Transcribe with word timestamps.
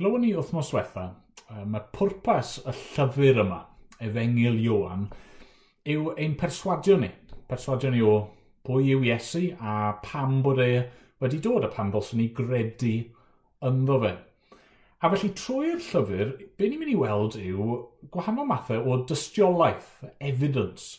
Glywon 0.00 0.22
ni 0.24 0.30
wythnos 0.32 0.70
wetha, 0.72 1.02
mae 1.68 1.82
pwrpas 1.92 2.54
y 2.62 2.72
llyfr 2.72 3.42
yma, 3.42 3.58
Efengil 4.00 4.54
Iwan, 4.62 5.02
yw 5.92 6.14
ein 6.14 6.38
perswadio 6.40 6.96
ni. 7.02 7.10
Perswadio 7.50 7.90
ni 7.92 8.00
o 8.00 8.14
pwy 8.64 8.94
yw 8.94 9.04
Iesu 9.04 9.42
a 9.60 9.74
pam 10.00 10.38
bod 10.46 10.62
e 10.64 10.70
wedi 11.20 11.42
dod 11.44 11.66
a 11.68 11.70
pam 11.74 11.90
ddylswn 11.92 12.22
ni 12.22 12.30
gredu 12.38 12.94
ynddo 13.68 13.98
fe. 14.06 14.14
A 15.04 15.12
felly 15.12 15.30
trwy'r 15.36 15.84
llyfr, 15.90 16.32
be 16.56 16.70
ni'n 16.70 16.80
mynd 16.80 16.94
i 16.94 16.98
weld 17.02 17.36
yw 17.42 17.68
gwahanol 18.16 18.48
mathau 18.48 18.88
o 18.88 19.02
dystiolaeth, 19.10 19.92
evidence, 20.32 20.94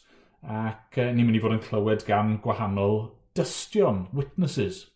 ac 0.45 1.01
ni'n 1.01 1.25
mynd 1.25 1.41
i 1.41 1.43
fod 1.47 1.57
yn 1.57 1.65
clywed 1.65 2.05
gan 2.05 2.37
gwahanol 2.45 3.07
dystion, 3.33 4.05
witnesses. 4.13 4.91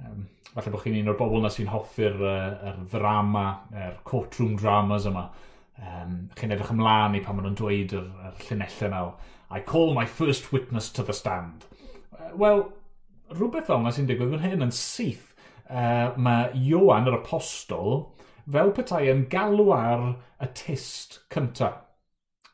Um, 0.00 0.26
falle 0.54 0.72
bod 0.72 0.82
chi'n 0.84 0.98
un 1.00 1.12
o'r 1.12 1.18
bobl 1.18 1.44
na 1.44 1.50
sy'n 1.52 1.70
hoffi'r 1.70 2.18
uh, 2.18 2.34
er 2.70 2.80
ddrama, 2.92 3.46
yr 3.74 3.86
er 3.86 3.96
courtroom 4.08 4.56
dramas 4.60 5.06
yma. 5.10 5.28
Um, 5.80 6.16
chi'n 6.36 6.54
edrych 6.54 6.72
ymlaen 6.74 7.16
i 7.16 7.22
pan 7.24 7.38
maen 7.38 7.48
nhw'n 7.48 7.58
dweud 7.60 7.94
yr, 7.96 8.08
yr 8.28 8.44
llunellau 8.46 8.92
nawr. 8.92 9.12
I 9.50 9.60
call 9.66 9.94
my 9.94 10.06
first 10.06 10.52
witness 10.52 10.90
to 10.94 11.02
the 11.02 11.16
stand. 11.16 11.66
Uh, 12.12 12.30
Wel, 12.38 12.64
rhywbeth 13.34 13.68
fel 13.70 13.82
yna 13.82 13.92
sy'n 13.94 14.08
digwydd 14.10 14.34
fan 14.36 14.46
hyn 14.46 14.66
yn 14.68 14.74
syth. 14.74 15.28
Uh, 15.70 16.10
mae 16.18 16.50
Iowan 16.58 17.06
yr 17.06 17.20
apostol 17.20 18.08
fel 18.50 18.72
petai 18.74 19.04
yn 19.12 19.26
galw 19.30 19.70
ar 19.76 20.04
y 20.42 20.48
test 20.58 21.20
cyntaf. 21.32 21.84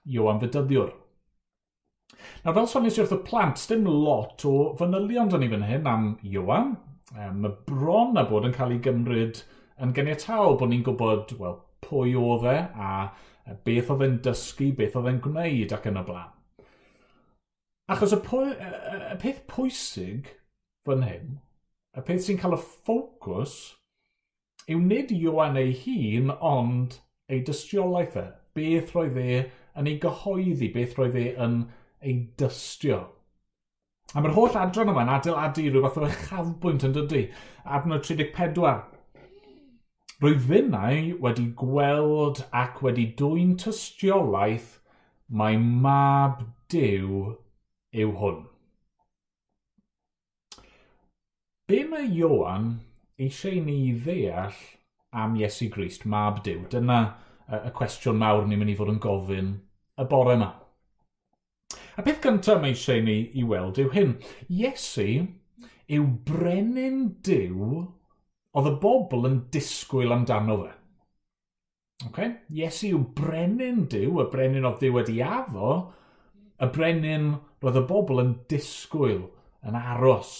Iowan 0.06 0.40
Fydyddiwr. 0.42 0.92
Nawr 2.44 2.56
fel 2.58 2.68
sonis 2.70 2.98
i 2.98 3.02
wrth 3.02 3.14
y 3.16 3.22
plant, 3.26 3.62
dim 3.70 3.86
lot 3.88 4.44
o 4.46 4.52
fanylion 4.78 5.32
dyn 5.32 5.42
ni 5.42 5.48
fan 5.50 5.64
hyn 5.66 5.88
am 5.90 6.04
Iowan, 6.26 6.76
um, 7.16 7.42
mae 7.44 7.54
bron 7.68 8.20
a 8.20 8.26
bod 8.28 8.46
yn 8.48 8.54
cael 8.56 8.74
ei 8.76 8.82
gymryd 8.84 9.42
yn 9.82 9.94
ganiataol 9.96 10.58
bod 10.60 10.72
ni'n 10.72 10.84
gwybod 10.86 11.34
well, 11.40 11.60
pwy 11.84 12.14
oedd 12.18 12.46
e 12.50 12.56
a 12.88 12.92
e, 13.44 13.56
beth 13.66 13.92
oedd 13.94 14.04
e'n 14.06 14.18
dysgu, 14.24 14.70
beth 14.78 14.96
oedd 14.98 15.10
e'n 15.12 15.22
gwneud 15.24 15.74
ac 15.76 15.88
yn 15.90 16.00
y 16.00 16.04
blaen. 16.06 16.32
Achos 17.92 18.14
y, 18.16 18.20
pwy, 18.26 18.52
e, 18.52 18.70
e, 18.70 19.00
y 19.14 19.18
peth 19.22 19.42
pwysig 19.50 20.32
fan 20.86 21.04
hyn, 21.06 21.36
y 21.96 22.04
peth 22.06 22.24
sy'n 22.26 22.40
cael 22.40 22.56
y 22.56 22.60
ffocws, 22.62 23.56
yw 24.66 24.80
nid 24.82 25.12
Iwan 25.14 25.58
ei 25.60 25.74
hun, 25.84 26.32
ond 26.34 26.98
ei 27.30 27.42
dystiolaeth 27.46 28.18
e. 28.18 28.26
Beth 28.56 28.94
roedd 28.96 29.18
e 29.20 29.42
yn 29.76 29.90
ei 29.90 29.98
gyhoeddi, 30.02 30.70
beth 30.74 30.96
roedd 30.98 31.18
e 31.20 31.28
yn 31.42 31.60
ei 32.00 32.16
dystio. 32.40 33.02
A 34.14 34.22
mae'r 34.22 34.36
holl 34.36 34.58
adran 34.60 34.92
yma'n 34.92 35.10
adeiladu 35.16 35.64
rhywbeth 35.70 35.96
fath 35.96 36.04
o 36.06 36.10
uchafbwynt 36.12 36.84
yn 36.86 36.94
dydy. 36.94 37.22
Adnod 37.78 38.04
34. 38.06 38.74
Rwy 40.22 40.32
Rwyfinnau 40.32 41.08
wedi 41.24 41.46
gweld 41.62 42.44
ac 42.60 42.78
wedi 42.86 43.08
dwy'n 43.18 43.56
tystiolaeth 43.60 44.76
mae 45.40 45.58
mab 45.86 46.44
Dyw 46.72 47.34
yw 48.04 48.14
hwn. 48.20 48.38
Be 51.66 51.82
mae 51.90 52.06
Iowan 52.06 52.70
eisiau 53.18 53.60
ni 53.66 53.76
ddeall 54.06 54.56
am 55.12 55.34
Iesu 55.38 55.68
Grist, 55.74 56.06
mab 56.06 56.44
Dyw? 56.46 56.62
Dyna 56.70 57.00
y 57.58 57.74
cwestiwn 57.74 58.22
mawr 58.22 58.46
ni'n 58.46 58.62
mynd 58.62 58.72
i 58.72 58.78
fod 58.78 58.94
yn 58.94 59.02
gofyn 59.02 59.52
y 59.98 60.08
bore 60.10 60.38
yma. 60.38 60.52
A 61.96 62.04
peth 62.04 62.20
gyntaf 62.20 62.58
mae 62.60 62.74
eisiau 62.74 63.00
ni 63.04 63.16
i 63.40 63.42
weld 63.48 63.78
yw 63.80 63.92
hyn. 63.94 64.10
Iesu 64.52 65.06
yw 65.96 66.08
brenin 66.28 66.98
diw 67.24 67.68
oedd 68.56 68.68
y 68.68 68.72
bobl 68.82 69.28
yn 69.28 69.38
disgwyl 69.54 70.12
amdano 70.12 70.58
fe. 70.64 70.74
Okay? 72.10 72.34
Iesu 72.52 72.90
yw 72.92 73.00
brenin 73.16 73.86
diw, 73.92 74.20
y 74.20 74.26
brenin 74.32 74.68
oedd 74.68 74.82
diw 74.82 74.98
wedi 74.98 75.22
addo, 75.24 75.70
y 76.60 76.68
brenin 76.74 77.32
roedd 77.64 77.80
y 77.80 77.84
bobl 77.88 78.20
yn 78.20 78.36
disgwyl, 78.52 79.24
yn 79.64 79.80
aros 79.80 80.36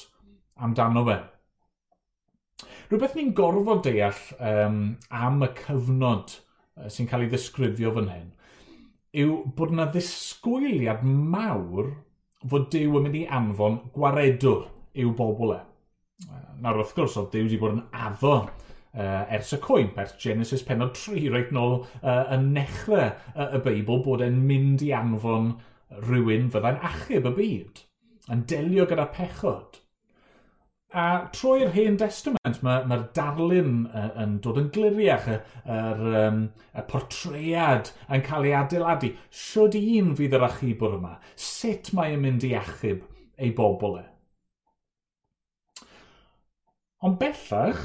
amdano 0.60 1.06
fe. 1.08 1.18
Rhywbeth 2.90 3.16
ni'n 3.16 3.32
gorfod 3.36 3.84
deall 3.88 4.20
um, 4.36 4.80
am 5.08 5.44
y 5.44 5.52
cyfnod 5.64 6.36
sy'n 6.92 7.08
cael 7.08 7.24
ei 7.24 7.32
ddisgrifio 7.32 7.96
fan 7.96 8.12
hyn 8.12 8.32
yw 9.16 9.36
bod 9.56 9.72
yna 9.72 9.86
ddisgwyliad 9.92 11.04
mawr 11.06 11.94
fod 12.46 12.68
Dyw 12.72 12.98
yn 12.98 13.06
mynd 13.06 13.18
i 13.18 13.24
anfon 13.38 13.78
gwaredwr 13.94 14.66
i'w 15.00 15.12
bobl 15.16 15.54
e. 15.56 15.62
Nawr 16.62 16.80
wrth 16.80 16.94
gwrs, 16.96 17.16
oedd 17.20 17.32
Dyw 17.32 17.46
wedi 17.46 17.60
bod 17.60 17.76
yn 17.76 17.84
addo 18.06 18.34
uh, 18.96 19.24
ers 19.32 19.54
y 19.56 19.60
coen, 19.64 19.90
ers 20.00 20.14
Genesis 20.20 20.64
penod 20.66 20.94
3, 20.96 21.30
reit 21.32 21.52
nôl 21.54 21.78
uh, 21.82 22.22
yn 22.36 22.50
nechrau 22.56 23.08
uh, 23.08 23.48
y 23.56 23.62
Beibl 23.64 24.02
bod 24.04 24.24
e'n 24.24 24.38
mynd 24.48 24.84
i 24.84 24.92
anfon 24.96 25.54
rhywun 26.06 26.50
fyddai'n 26.52 26.80
achub 26.90 27.28
y 27.30 27.34
byd, 27.40 27.82
yn 28.32 28.44
delio 28.50 28.86
gyda 28.90 29.08
pechod. 29.16 29.80
A 30.94 31.26
trwy'r 31.34 31.72
hen 31.74 31.96
testament, 31.98 32.60
mae'r 32.62 32.84
mae 32.86 33.02
darlun 33.16 33.88
uh, 33.90 34.10
yn 34.22 34.36
dod 34.42 34.60
yn 34.60 34.68
gliriach, 34.72 35.26
yr 35.66 36.02
um, 36.22 36.42
y 36.78 36.84
portread 36.86 37.90
yn 38.06 38.22
cael 38.26 38.46
ei 38.46 38.54
adeiladu. 38.54 39.10
Siwyd 39.34 39.74
un 39.80 40.12
fydd 40.16 40.36
yr 40.38 40.46
achubwr 40.46 40.94
yma? 41.00 41.16
Sut 41.34 41.90
mae 41.96 42.14
e'n 42.14 42.22
mynd 42.22 42.46
i 42.46 42.54
achub 42.56 43.02
ei 43.36 43.50
bobl 43.56 43.98
e? 43.98 44.04
Ond 47.04 47.18
bellach, 47.20 47.82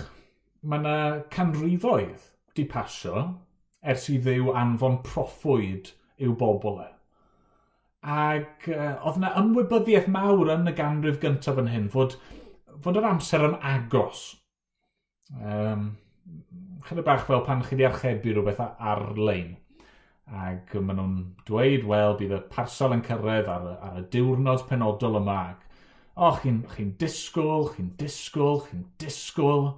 mae 0.62 0.80
yna 0.80 0.98
canrifoedd 1.34 2.30
di 2.56 2.68
pasio 2.70 3.26
ers 3.82 4.06
i 4.14 4.20
ddew 4.22 4.54
anfon 4.54 5.00
proffwyd 5.08 5.90
i'w 6.22 6.36
bobl 6.38 6.84
e. 6.86 6.92
Ac 8.02 8.70
uh, 8.70 8.94
oedd 9.02 9.18
yna 9.18 9.34
ymwybyddiaeth 9.42 10.08
mawr 10.14 10.54
yn 10.54 10.70
y 10.70 10.76
ganrif 10.78 11.18
gyntaf 11.22 11.60
yn 11.62 11.74
hyn 11.74 11.90
fod 11.94 12.16
fod 12.84 13.00
yr 13.00 13.10
amser 13.12 13.48
yn 13.48 13.58
agos. 13.72 14.24
Um, 15.40 15.92
chydig 16.88 17.06
bach 17.08 17.26
fel 17.28 17.44
pan 17.46 17.64
chi 17.66 17.76
wedi 17.76 17.88
archebu 17.88 18.36
rhywbeth 18.36 18.62
ar-lein. 18.62 19.56
Ac 20.32 20.74
maen 20.80 21.00
nhw'n 21.00 21.16
dweud, 21.48 21.86
wel, 21.92 22.16
bydd 22.20 22.38
y 22.38 22.40
parsel 22.54 22.96
yn 22.96 23.04
cyrraedd 23.06 23.50
ar, 23.52 23.68
ar 23.88 24.00
y 24.00 24.06
diwrnod 24.14 24.66
penodol 24.70 25.20
yma. 25.20 25.42
O, 26.16 26.30
oh, 26.30 26.38
chi'n 26.42 26.62
chi 26.72 26.86
disgwyl, 27.00 27.70
chi'n 27.76 27.94
disgwyl, 28.00 28.62
chi'n 28.68 28.86
disgwyl. 29.02 29.72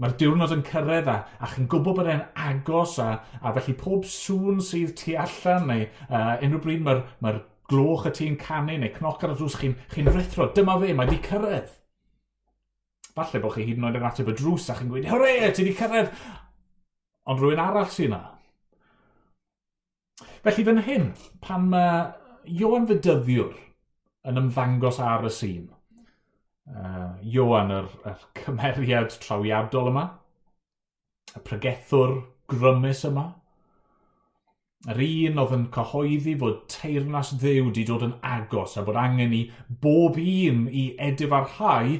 Mae'r 0.00 0.16
diwrnod 0.20 0.52
yn 0.52 0.64
cyrraedd 0.66 1.08
a, 1.08 1.16
a 1.40 1.48
chi'n 1.52 1.68
gwybod 1.72 2.00
bod 2.00 2.10
e'n 2.12 2.24
agos 2.46 2.98
a, 3.00 3.08
a 3.40 3.52
felly 3.56 3.76
pob 3.80 4.04
sŵn 4.12 4.60
sydd 4.64 4.92
tu 5.00 5.16
allan 5.16 5.70
neu 5.70 5.86
uh, 5.86 6.34
unrhyw 6.44 6.60
bryd 6.66 6.84
mae'r 6.84 7.02
mae 7.24 7.40
gloch 7.70 8.04
y 8.10 8.12
ti'n 8.18 8.36
canu 8.40 8.76
neu 8.80 8.92
cnoc 8.98 9.24
ar 9.24 9.32
y 9.32 9.38
drws 9.40 9.56
chi'n 9.60 9.76
chi, 9.94 10.04
n, 10.04 10.12
rithro. 10.12 10.50
Dyma 10.56 10.76
fe, 10.82 10.92
mae 10.96 11.08
di 11.08 11.20
cyrraedd 11.24 11.72
falle 13.16 13.40
bod 13.42 13.54
chi 13.54 13.64
hyd 13.64 13.78
yn 13.80 13.86
oed 13.88 13.98
yn 13.98 14.08
ateb 14.08 14.28
y 14.30 14.34
drws 14.36 14.68
a 14.70 14.76
chi'n 14.76 14.90
gweud, 14.92 15.08
hore, 15.10 15.32
ti 15.56 15.64
wedi 15.64 15.76
cyrraedd! 15.78 16.10
Ond 17.26 17.40
rhywun 17.40 17.62
arall 17.62 17.88
sy'n 17.90 18.12
na. 18.12 18.20
Felly 20.44 20.66
fan 20.66 20.82
hyn, 20.86 21.08
pan 21.42 21.64
mae 21.72 21.96
Iwan 22.60 22.86
Fydyddiwr 22.86 23.56
yn 24.30 24.38
ymddangos 24.42 25.00
ar 25.02 25.26
y 25.26 25.32
sîn, 25.32 25.64
uh, 26.70 27.16
Iwan 27.26 27.72
yr, 27.74 27.88
yr 28.06 28.28
cymeriad 28.38 29.16
trawiadol 29.24 29.90
yma, 29.90 30.04
y 31.34 31.42
pregethwr 31.48 32.14
grymus 32.52 33.02
yma, 33.08 33.26
yr 34.86 35.02
un 35.02 35.42
oedd 35.42 35.56
yn 35.56 35.66
cyhoeddi 35.74 36.36
fod 36.38 36.62
teirnas 36.70 37.32
ddew 37.40 37.66
wedi 37.66 37.82
dod 37.88 38.04
yn 38.06 38.14
agos 38.22 38.76
a 38.78 38.84
bod 38.86 38.98
angen 39.00 39.34
i 39.34 39.42
bob 39.82 40.20
un 40.22 40.66
i 40.70 40.92
edifarhau, 41.08 41.96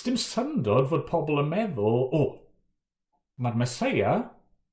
Dim 0.00 0.16
syndod 0.16 0.88
fod 0.90 1.04
pobl 1.06 1.42
yn 1.42 1.50
meddwl, 1.52 1.98
o, 2.08 2.20
oh, 2.20 2.30
mae'r 3.44 3.58
Mesoea, 3.60 4.14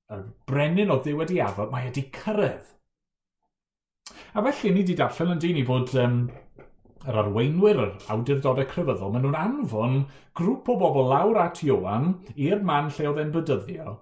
y 0.09 0.19
brenin 0.49 0.93
o 0.93 0.97
ddiw 1.03 1.19
wedi 1.19 1.41
afod, 1.43 1.73
mae 1.73 1.89
wedi 1.89 2.05
cyrraedd. 2.15 2.71
A 4.33 4.41
felly, 4.45 4.71
ni 4.71 4.81
wedi 4.81 4.95
darllen 4.97 5.35
yn 5.35 5.41
dyn 5.43 5.59
i 5.59 5.65
fod 5.67 5.91
um, 6.01 6.21
yr 7.05 7.19
arweinwyr 7.23 7.83
yr 7.83 7.91
awdurdodau 8.15 8.67
crefyddol, 8.71 9.11
maen 9.13 9.27
nhw'n 9.27 9.39
anfon 9.43 9.99
grŵp 10.39 10.71
o 10.71 10.77
bobl 10.81 11.11
lawr 11.11 11.43
at 11.43 11.61
Iowan 11.67 12.13
i'r 12.35 12.63
man 12.65 12.89
lle 12.95 13.11
oedd 13.11 13.21
e'n 13.25 13.35
bydyddio 13.35 13.99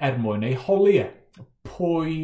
er 0.00 0.18
mwyn 0.22 0.46
ei 0.46 0.56
holiau. 0.66 1.10
E. 1.10 1.46
Pwy 1.66 2.16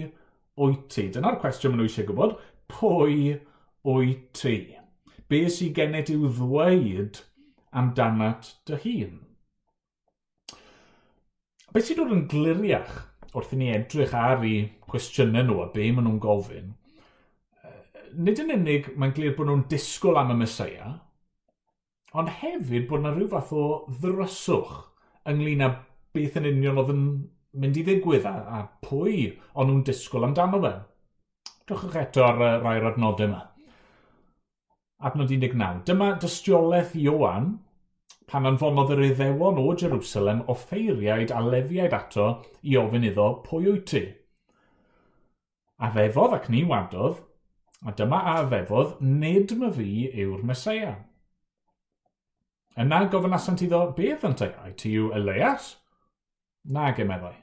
wyt 0.57 0.89
ti? 0.93 1.11
Dyna'r 1.13 1.39
cwestiwn 1.43 1.75
maen 1.75 1.83
nhw 1.85 1.91
eisiau 1.91 2.09
gwybod. 2.09 2.39
Pwy 2.73 3.37
wyt 3.87 4.29
ti? 4.39 4.59
Be 5.29 5.47
sy'n 5.53 5.75
gennet 5.77 6.11
i'w 6.15 6.31
ddweud 6.39 7.21
amdanat 7.81 8.55
dy 8.69 8.81
hun. 8.85 9.21
Be 11.73 11.83
sy'n 11.85 12.01
dod 12.01 12.15
yn 12.17 12.27
gliriach 12.33 12.97
wrth 13.37 13.53
i 13.53 13.61
ni 13.61 13.71
edrych 13.75 14.15
ar 14.17 14.45
eu 14.49 14.67
cwestiynau 14.89 15.45
nhw 15.45 15.63
a 15.65 15.71
be 15.75 15.91
maen 15.93 16.07
nhw'n 16.09 16.21
gofyn, 16.25 16.71
nid 18.17 18.41
yn 18.41 18.53
unig 18.55 18.89
mae'n 18.97 19.15
glir 19.17 19.35
bod 19.37 19.51
nhw'n 19.51 19.67
disgwyl 19.71 20.21
am 20.21 20.33
y 20.33 20.37
Mesoea, 20.41 20.91
ond 22.17 22.33
hefyd 22.41 22.87
bod 22.89 23.03
yna 23.03 23.13
rhyw 23.15 23.29
fath 23.33 23.53
o 23.53 23.65
ddryswch 24.01 24.77
ynglyn 25.29 25.65
â 25.67 25.73
beth 26.17 26.39
yn 26.41 26.49
union 26.53 26.81
oedd 26.81 26.93
yn 26.95 27.03
mynd 27.61 27.81
i 27.81 27.85
ddigwydd 27.85 28.29
a, 28.29 28.37
a 28.57 28.63
pwy 28.87 29.19
ond 29.55 29.71
nhw'n 29.71 29.85
disgwyl 29.89 30.29
amdano 30.29 30.63
fe. 30.65 30.73
Drwchwch 31.67 31.99
eto 32.01 32.25
ar 32.25 32.41
uh, 32.41 32.51
rhai'r 32.63 32.89
adnodau 32.93 33.29
yma. 33.29 33.43
Adnod 35.07 35.33
19. 35.35 35.83
Dyma 35.89 36.13
dystiolaeth 36.23 36.95
Iowan 36.97 37.51
pan 38.27 38.47
anfonodd 38.49 38.91
yr 38.97 39.05
iddewon 39.13 39.61
o 39.63 39.67
Jerusalem 39.79 40.43
offeiriaid 40.51 41.31
a 41.31 41.43
lefiaid 41.45 41.95
ato 41.95 42.27
i 42.67 42.75
ofyn 42.81 43.07
iddo 43.07 43.29
pwy 43.47 43.71
wyt 43.71 43.87
ti. 43.93 44.03
A 45.79 45.91
fefodd 45.95 46.35
ac 46.35 46.49
ni 46.51 46.65
wadodd, 46.67 47.21
a 47.87 47.95
dyma 47.95 48.23
a 48.33 48.37
fefodd, 48.51 48.97
nid 49.01 49.55
my 49.61 49.71
fi 49.77 49.91
yw'r 50.11 50.43
Mesoea. 50.49 50.95
Yna 52.77 53.05
gofynasant 53.13 53.63
iddo, 53.65 53.83
beth 53.97 54.27
yn 54.27 54.37
te, 54.37 54.51
ai 54.65 54.75
ti 54.77 54.97
yw 54.99 55.13
Elias? 55.17 55.77
Nag 56.77 56.99
e 57.01 57.07
meddai. 57.09 57.37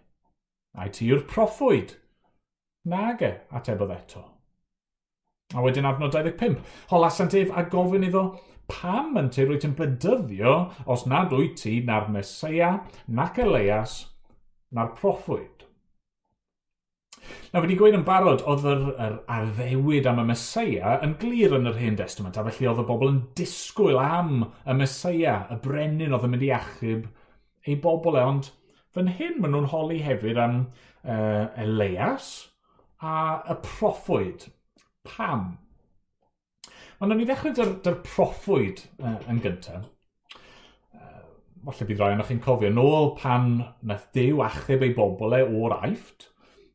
Ai 0.78 0.92
ti 0.94 1.08
yw'r 1.08 1.24
proffwyd? 1.30 1.96
Nag 2.92 3.24
e, 3.24 3.32
atebodd 3.56 3.96
eto. 3.96 4.26
A 5.54 5.62
wedyn 5.64 5.88
adnod 5.88 6.16
25, 6.18 6.60
holasant 6.92 7.36
ef 7.38 7.54
a 7.54 7.64
gofyn 7.70 8.06
iddo, 8.10 8.24
pam 8.74 9.20
yn 9.22 9.30
te 9.34 9.46
rwyt 9.46 9.68
yn 9.68 9.76
blydyddio 9.78 10.56
os 10.90 11.06
nad 11.10 11.34
wyt 11.36 11.60
ti 11.62 11.78
na'r 11.86 12.10
Mesoea, 12.14 12.74
nac 13.08 13.40
Elias, 13.44 14.00
na'r 14.74 14.94
proffwyd? 14.98 15.68
Na, 17.54 17.62
wedi 17.62 17.78
gweud 17.80 17.96
yn 17.96 18.06
barod, 18.08 18.42
oedd 18.50 18.66
yr, 18.68 18.82
yr 19.06 19.18
addewid 19.32 20.08
am 20.10 20.24
y 20.24 20.26
Mesoea 20.32 20.98
yn 21.06 21.14
glir 21.22 21.54
yn 21.56 21.70
yr 21.70 21.78
Hen 21.80 22.00
Testament, 22.00 22.38
a 22.38 22.44
felly 22.48 22.70
oedd 22.72 22.82
y 22.84 22.88
bobl 22.90 23.12
yn 23.12 23.22
disgwyl 23.38 24.02
am 24.02 24.34
y 24.44 24.76
Mesoea, 24.80 25.38
y 25.54 25.60
brenin 25.64 26.16
oedd 26.18 26.26
yn 26.28 26.34
mynd 26.34 26.48
i 26.48 26.52
achub 26.58 27.08
ei 27.70 27.78
bobl 27.80 28.18
e, 28.20 28.26
ond 28.34 28.50
fan 28.94 29.12
hyn 29.18 29.40
maen 29.42 29.56
nhw'n 29.56 29.70
holi 29.72 30.02
hefyd 30.06 30.40
am 30.42 30.58
uh, 30.66 31.46
Elias 31.64 32.34
a 33.02 33.16
y 33.50 33.56
proffwyd. 33.66 34.50
Pam? 35.08 35.54
Ond 37.02 37.14
o'n 37.14 37.24
i 37.24 37.28
ddechrau 37.28 37.56
dy'r, 37.58 37.74
dyr 37.86 37.98
proffwyd 38.06 38.84
uh, 39.02 39.18
yn 39.32 39.42
gyntaf. 39.44 39.88
Uh, 40.94 41.24
falle 41.66 41.88
bydd 41.90 42.04
rai 42.04 42.14
o'n 42.16 42.26
chi'n 42.28 42.44
cofio, 42.44 42.70
nôl 42.74 43.14
pan 43.20 43.56
nath 43.82 44.10
dew 44.16 44.44
achub 44.46 44.86
ei 44.86 44.94
bobl 44.98 45.38
e 45.38 45.42
o'r 45.44 45.78
aifft 45.80 46.30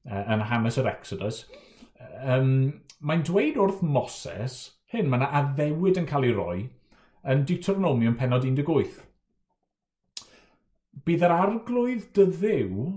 uh, 0.09 0.25
yn 0.35 0.47
hanes 0.51 0.81
yr 0.81 0.91
Exodus, 0.91 1.45
um, 2.23 2.51
mae'n 2.99 3.25
dweud 3.27 3.61
wrth 3.63 3.85
Moses, 3.85 4.59
hyn 4.93 5.09
mae 5.11 5.21
yna 5.21 5.31
addewid 5.43 6.01
yn 6.01 6.09
cael 6.09 6.27
ei 6.27 6.35
roi 6.35 6.59
yn 7.29 7.45
Deuteronomium 7.49 8.17
penod 8.19 8.47
18. 8.49 9.05
Bydd 11.07 11.25
yr 11.29 11.35
arglwydd 11.35 12.09
dy 12.17 12.27
ddew 12.33 12.89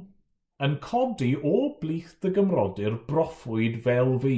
yn 0.65 0.75
codi 0.83 1.31
o 1.37 1.55
blith 1.81 2.17
dy 2.23 2.31
gymrodyr 2.35 2.97
broffwyd 3.07 3.79
fel 3.85 4.17
fi. 4.23 4.37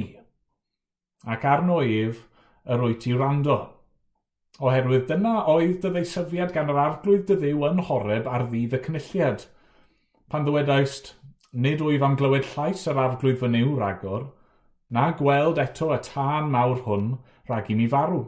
Ac 1.24 1.44
arno 1.48 1.80
ef, 1.84 2.24
yr 2.64 2.84
wyt 2.84 3.00
ti 3.04 3.12
wrando. 3.12 3.56
Oherwydd 4.62 5.08
dyna 5.10 5.34
oedd 5.50 5.80
dyddeisyfiad 5.82 6.52
gan 6.54 6.70
yr 6.72 6.78
arglwydd 6.80 7.26
dy 7.28 7.36
ddew 7.40 7.64
yn 7.68 7.82
horeb 7.88 8.28
ar 8.30 8.46
ddydd 8.50 8.76
y 8.78 8.80
cynulliad. 8.84 9.48
Pan 10.30 10.46
ddywedaist, 10.46 11.10
nid 11.66 11.82
wyf 11.84 12.04
am 12.06 12.14
glywed 12.20 12.46
llais 12.52 12.86
yr 12.90 13.00
arglwydd 13.02 13.40
fy 13.42 13.50
niw 13.50 13.74
ragor, 13.80 14.28
na 14.94 15.10
gweld 15.18 15.60
eto 15.62 15.90
y 15.94 15.98
tân 16.06 16.48
mawr 16.54 16.80
hwn 16.86 17.12
rhag 17.50 17.70
i 17.74 17.78
mi 17.80 17.90
farw. 17.90 18.22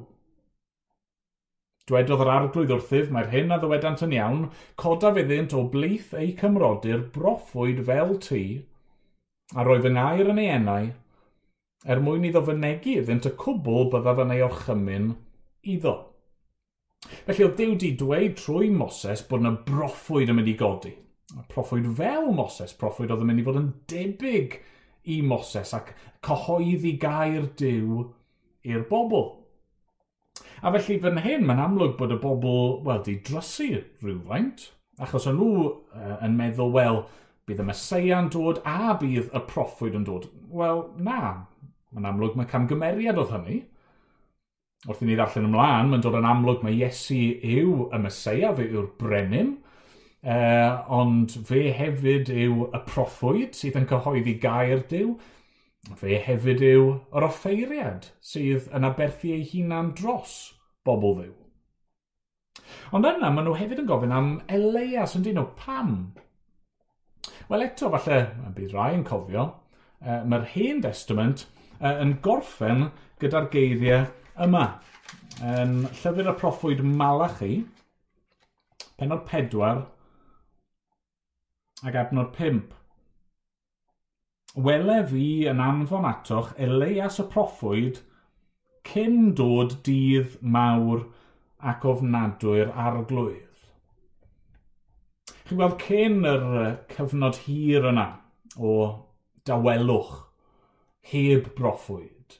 Dwedodd 1.86 2.24
yr 2.26 2.32
arglwydd 2.34 2.74
wrthyf 2.74 3.12
mae'r 3.14 3.30
hyn 3.30 3.54
a 3.54 3.60
ddywedant 3.62 4.02
yn 4.02 4.14
iawn, 4.18 4.44
coda 4.82 5.12
fyddint 5.14 5.54
o 5.54 5.62
blith 5.70 6.10
ei 6.18 6.32
cymrodir 6.40 7.06
broffwyd 7.14 7.84
fel 7.86 8.16
ti, 8.26 8.44
a 9.54 9.62
roedd 9.62 9.86
yn 9.92 10.00
air 10.02 10.34
yn 10.34 10.42
ei 10.42 10.50
enau 10.58 10.90
er 11.86 12.02
mwyn 12.02 12.26
iddo 12.26 12.42
fynegu 12.46 12.98
iddynt 13.00 13.28
y 13.28 13.32
cwbl 13.38 13.90
byddaf 13.92 14.22
yn 14.24 14.34
ei 14.34 14.44
orchymyn 14.46 15.10
iddo. 15.74 15.94
Felly 17.26 17.46
oedd 17.46 17.58
Dyw 17.60 17.74
di 17.78 17.92
dweud 18.00 18.38
trwy 18.40 18.70
Moses 18.74 19.22
bod 19.28 19.44
yna 19.44 19.52
broffwyd 19.68 20.32
yn 20.32 20.38
mynd 20.40 20.50
i 20.50 20.56
godi. 20.58 20.92
Proffwyd 21.52 21.86
fel 21.98 22.30
Moses, 22.34 22.74
proffwyd 22.78 23.12
oedd 23.14 23.22
yn 23.22 23.30
mynd 23.30 23.42
i 23.42 23.46
fod 23.46 23.60
yn 23.60 23.72
debyg 23.90 24.58
i 25.14 25.20
Moses 25.22 25.74
ac 25.76 25.92
cyhoeddi 26.26 26.96
gair 27.02 27.50
Dyw 27.58 28.06
i'r 28.66 28.86
bobl. 28.90 29.28
A 30.62 30.72
felly 30.74 30.96
fan 31.02 31.20
hyn, 31.22 31.44
mae'n 31.46 31.62
amlwg 31.62 31.94
bod 31.98 32.14
y 32.14 32.18
bobl, 32.22 32.80
wel, 32.86 33.02
di 33.06 33.18
drysu 33.26 33.68
rhywfaint, 34.02 34.70
achos 35.02 35.28
o'n 35.30 35.38
nhw 35.38 35.50
uh, 35.68 36.16
yn 36.24 36.34
meddwl, 36.38 36.72
wel, 36.74 37.02
bydd 37.46 37.62
y 37.62 37.66
Mesoea 37.68 38.22
dod 38.32 38.62
a 38.66 38.96
bydd 38.98 39.30
y 39.30 39.42
proffwyd 39.50 39.98
yn 40.00 40.06
dod. 40.08 40.26
Wel, 40.50 40.82
na, 41.06 41.20
Mae'n 41.94 42.08
amlwg 42.10 42.36
mae 42.38 42.48
camgymeriad 42.50 43.18
oedd 43.20 43.32
hynny. 43.36 43.60
Wrth 44.86 45.02
i 45.02 45.08
ni 45.08 45.16
ddarllen 45.18 45.48
ymlaen, 45.48 45.88
mae'n 45.90 46.02
dod 46.04 46.18
yn 46.18 46.26
amlwg 46.28 46.64
mae 46.64 46.76
Iesu 46.76 47.20
yw 47.46 47.86
y 47.94 48.00
Mesoea, 48.02 48.52
fe 48.58 48.66
yw'r 48.68 48.90
brenin, 49.00 49.54
e, 50.22 50.36
ond 50.92 51.32
fe 51.48 51.70
hefyd 51.74 52.30
yw 52.34 52.68
y 52.68 52.82
proffwyd 52.90 53.56
sydd 53.58 53.78
yn 53.80 53.88
cyhoeddi 53.90 54.36
gair 54.42 54.84
diw. 54.90 55.16
Fe 55.96 56.20
hefyd 56.22 56.62
yw 56.66 56.86
yr 57.14 57.26
offeiriad 57.28 58.10
sydd 58.32 58.68
yn 58.74 58.86
aberthu 58.88 59.32
ei 59.34 59.46
hunan 59.52 59.92
dros 59.98 60.36
bobl 60.86 61.20
ddiw. 61.20 61.34
Ond 62.94 63.06
yna, 63.06 63.30
maen 63.30 63.46
nhw 63.46 63.56
hefyd 63.58 63.82
yn 63.82 63.90
gofyn 63.90 64.14
am 64.14 64.30
Elias, 64.52 65.16
yn 65.18 65.24
dyn 65.26 65.38
nhw, 65.40 65.48
pam? 65.58 65.92
Wel 67.50 67.66
eto, 67.66 67.90
falle, 67.94 68.22
mae'n 68.38 68.54
bydd 68.56 68.74
rai 68.74 68.92
yn 68.96 69.06
cofio, 69.06 69.46
e, 70.02 70.20
mae'r 70.26 70.48
hen 70.54 70.82
testament 70.84 71.46
uh, 71.80 71.96
yn 72.02 72.16
gorffen 72.24 72.88
gyda'r 73.22 73.50
geiriau 73.52 74.06
yma. 74.46 74.66
Yn 75.44 75.82
llyfr 75.90 76.30
y 76.32 76.34
proffwyd 76.40 76.82
Malachi, 76.84 77.60
penod 78.96 79.26
pedwar 79.28 79.84
ac 81.84 81.96
adnod 82.00 82.32
pimp. 82.36 82.72
Wele 84.56 85.02
fi 85.10 85.26
yn 85.50 85.60
anfon 85.60 86.08
atoch 86.08 86.54
Elias 86.66 87.20
y 87.20 87.26
proffwyd 87.32 88.00
cyn 88.88 89.34
dod 89.36 89.76
dydd 89.84 90.38
mawr 90.40 91.04
ac 91.72 91.84
ofnadwy'r 91.90 92.72
arglwydd. 92.72 93.42
Chi'n 95.46 95.60
gweld 95.60 95.76
cyn 95.82 96.22
yr 96.30 96.46
cyfnod 96.94 97.42
hir 97.44 97.90
yna 97.92 98.06
o 98.56 98.76
dawelwch 99.46 100.25
heb 101.10 101.52
broffwyd. 101.58 102.38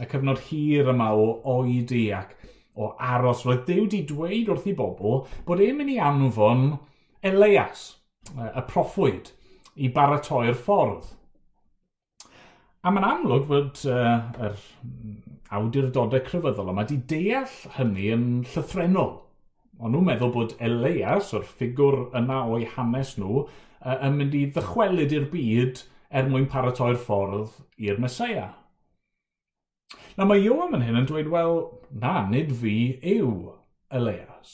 Y 0.00 0.08
cyfnod 0.10 0.40
hir 0.48 0.90
yma 0.90 1.12
o 1.14 1.28
oedi 1.54 2.08
ac 2.14 2.34
o 2.74 2.90
aros 2.98 3.44
roedd 3.46 3.66
Dyw 3.68 3.84
wedi 3.84 4.02
dweud 4.08 4.50
wrth 4.50 4.70
i 4.70 4.74
bobl 4.78 5.20
bod 5.46 5.62
e'n 5.62 5.76
mynd 5.78 5.94
i 5.94 6.00
anfon 6.02 6.64
Elias, 7.24 7.84
y 8.34 8.62
proffwyd, 8.68 9.30
i 9.74 9.88
baratoi'r 9.94 10.58
ffordd. 10.58 11.06
A 12.84 12.90
mae'n 12.92 13.06
amlwg 13.08 13.46
fod 13.48 13.84
uh, 13.88 14.16
yr 14.44 14.58
awdurdodau 15.56 16.20
crefyddol 16.26 16.72
yma 16.72 16.84
wedi 16.84 16.98
deall 17.08 17.54
hynny 17.78 18.10
yn 18.12 18.26
llythrenol. 18.50 19.14
Ond 19.80 19.94
nhw'n 19.94 20.06
meddwl 20.10 20.34
bod 20.34 20.52
Elias, 20.62 21.32
o'r 21.34 21.46
ffigwr 21.48 22.10
yna 22.18 22.42
o'i 22.52 22.68
hanes 22.74 23.14
nhw, 23.20 23.46
uh, 23.46 23.96
yn 24.04 24.18
mynd 24.18 24.36
i 24.36 24.44
ddychwelyd 24.52 25.14
i'r 25.16 25.30
byd 25.32 25.80
er 26.14 26.28
mwyn 26.30 26.46
paratoi'r 26.50 27.00
ffordd 27.00 27.56
i'r 27.82 27.98
Mesoea. 28.02 28.50
Na 30.14 30.26
mae 30.28 30.44
Iowa 30.44 30.68
yn 30.76 30.84
hyn 30.86 31.00
yn 31.00 31.08
dweud, 31.10 31.30
wel, 31.32 31.56
na, 31.90 32.20
nid 32.30 32.52
fi 32.60 32.76
yw 33.14 33.32
Elias. 33.90 34.52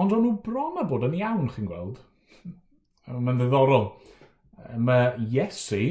Ond 0.00 0.14
o'n 0.16 0.24
nhw 0.24 0.38
bron 0.46 0.80
a 0.80 0.86
bod 0.88 1.04
yn 1.08 1.18
iawn, 1.18 1.50
chi'n 1.52 1.68
gweld. 1.68 2.00
Mae'n 3.12 3.42
ddiddorol. 3.42 3.90
Mae 4.80 5.12
Iesu, 5.28 5.82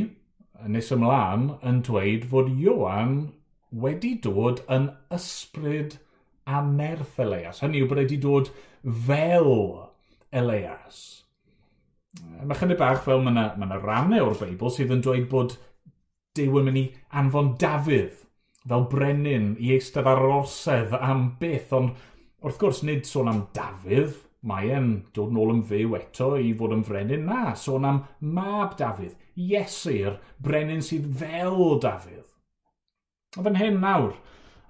nes 0.66 0.90
ymlaen, 0.96 1.52
yn 1.62 1.84
dweud 1.86 2.26
fod 2.32 2.50
Iowan 2.56 3.16
wedi 3.72 4.16
dod 4.26 4.66
yn 4.74 4.90
ysbryd 5.14 6.00
a 6.50 6.64
nerth 6.66 7.20
Elias. 7.22 7.62
Hynny 7.62 7.84
yw 7.84 7.92
bod 7.92 8.02
wedi 8.02 8.18
dod 8.22 8.50
fel 8.82 9.52
Elias 10.34 11.02
mae 12.20 12.58
chynnig 12.60 12.80
bach 12.80 13.04
fel 13.06 13.22
mae 13.24 13.34
yna 13.34 13.46
ma, 13.58 13.68
na, 13.70 13.78
rannau 13.80 14.32
o'r 14.32 14.40
Beibl 14.42 14.74
sydd 14.74 14.96
yn 14.96 15.04
dweud 15.06 15.30
bod 15.32 15.58
Dyw 16.36 16.62
yn 16.62 16.68
mynd 16.68 16.80
i 16.80 16.86
anfon 17.20 17.56
Dafydd 17.60 18.22
fel 18.68 18.86
brenin 18.92 19.54
i 19.60 19.72
eistedd 19.76 20.08
ar 20.08 20.22
orsedd 20.24 20.94
am 20.98 21.24
beth, 21.42 21.72
ond 21.76 21.96
wrth 22.46 22.60
gwrs 22.62 22.82
nid 22.86 23.08
sôn 23.10 23.30
am 23.32 23.42
Dafydd, 23.56 24.14
mae 24.48 24.72
e'n 24.74 24.92
dod 25.16 25.34
nôl 25.34 25.54
yn 25.56 25.64
fyw 25.70 25.96
eto 25.98 26.32
i 26.38 26.54
fod 26.58 26.76
yn 26.76 26.86
frenin 26.86 27.28
na, 27.30 27.56
sôn 27.58 27.88
am 27.90 28.04
mab 28.38 28.78
Dafydd, 28.80 29.18
iesu'r 29.38 30.20
brenin 30.42 30.86
sydd 30.86 31.10
fel 31.20 31.80
Dafydd. 31.84 32.28
Ond 33.38 33.48
fan 33.48 33.60
hyn 33.60 33.82
nawr, 33.82 34.16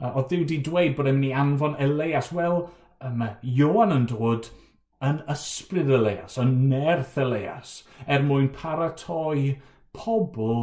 oedd 0.02 0.32
Dyw 0.32 0.44
wedi 0.46 0.62
dweud 0.66 0.98
bod 0.98 1.12
e'n 1.12 1.20
mynd 1.20 1.32
i 1.32 1.36
anfon 1.44 1.78
Elias, 1.84 2.32
wel, 2.36 2.66
mae 3.02 3.38
Iwan 3.48 3.96
yn 3.96 4.08
dod 4.12 4.52
yn 5.02 5.22
ysbryd 5.34 5.90
Elias, 5.98 6.38
yn 6.42 6.54
nerth 6.70 7.18
Elias, 7.22 7.82
er 8.06 8.22
mwyn 8.26 8.52
paratoi 8.54 9.58
pobl 9.98 10.60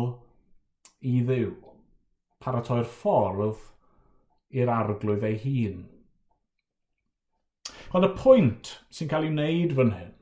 i 1.03 1.19
ddiw. 1.27 1.55
Paratoi'r 2.43 2.87
ffordd 2.87 3.65
i'r 4.55 4.71
arglwydd 4.73 5.27
ei 5.27 5.41
hun. 5.43 5.83
Ond 7.97 8.07
y 8.07 8.13
pwynt 8.21 8.77
sy'n 8.95 9.11
cael 9.11 9.27
ei 9.27 9.35
wneud 9.35 9.75
fan 9.79 9.95
hyn 9.97 10.15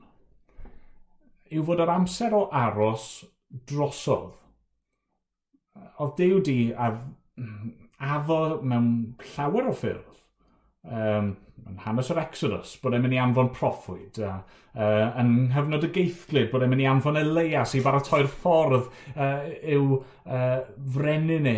yw 1.53 1.63
fod 1.67 1.79
yr 1.83 1.93
amser 1.93 2.33
o 2.35 2.41
aros 2.51 3.07
drosodd. 3.69 4.33
Oedd 6.01 6.17
Dew 6.17 6.41
di 6.43 6.57
addo 6.75 8.39
mewn 8.65 8.89
llawer 9.35 9.69
o 9.71 9.75
ffyrdd 9.77 10.16
um, 10.87 11.33
yn 11.67 11.81
hanes 11.83 12.11
yr 12.13 12.21
Exodus, 12.21 12.75
bod 12.81 12.95
e'n 12.95 13.03
mynd 13.03 13.17
i 13.17 13.21
anfon 13.21 13.51
proffwyd. 13.55 14.19
Uh, 14.23 14.37
uh, 14.77 15.07
yn 15.21 15.49
hyfnod 15.55 15.87
y 15.87 15.91
geithglid, 15.95 16.51
bod 16.51 16.63
e'n 16.63 16.71
mynd 16.71 16.85
i 16.85 16.89
anfon 16.89 17.19
Elias 17.19 17.75
i 17.77 17.83
baratoi'r 17.85 18.29
ffordd 18.31 18.87
uh, 19.15 19.43
i'w 19.75 19.97
uh, 19.97 20.61
frenu 20.95 21.39
ni. 21.43 21.57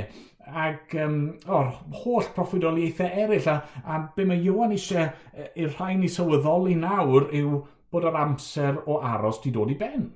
Ac 0.50 0.95
um, 0.98 1.19
o'r 1.45 1.74
holl 2.01 2.31
proffwydoliaethau 2.33 3.25
eraill, 3.25 3.51
a, 3.53 3.83
a 3.86 4.00
be 4.15 4.25
mae 4.25 4.41
Iwan 4.50 4.74
eisiau 4.74 5.12
i'r 5.53 5.75
rhai 5.75 5.93
ni 6.00 6.09
sylweddoli 6.09 6.77
nawr 6.79 7.29
yw 7.38 7.59
bod 7.93 8.07
yr 8.09 8.17
amser 8.17 8.81
o 8.89 8.98
aros 9.05 9.41
di 9.43 9.53
dod 9.53 9.69
i 9.74 9.77
ben. 9.77 10.09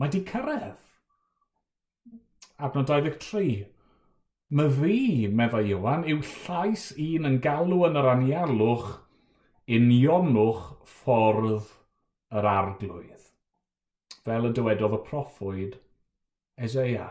Mae 0.00 0.12
di 0.12 0.22
cyrraedd. 0.24 0.80
Adnod 2.62 2.88
23. 2.88 3.66
Mae 4.52 4.68
fi, 4.68 4.96
meddwl 5.32 5.70
Iwan, 5.72 6.02
yw 6.12 6.18
llais 6.28 6.90
un 7.00 7.24
yn 7.24 7.36
galw 7.44 7.86
yn 7.86 7.94
yr 7.96 8.08
anialwch 8.10 8.88
unionwch 9.76 10.64
ffordd 10.84 11.70
yr 12.36 12.48
arglwydd. 12.50 13.30
Fel 14.26 14.48
y 14.48 14.52
dywedodd 14.58 14.96
y 14.98 15.00
proffwyd, 15.06 15.78
Ezeia. 16.66 17.06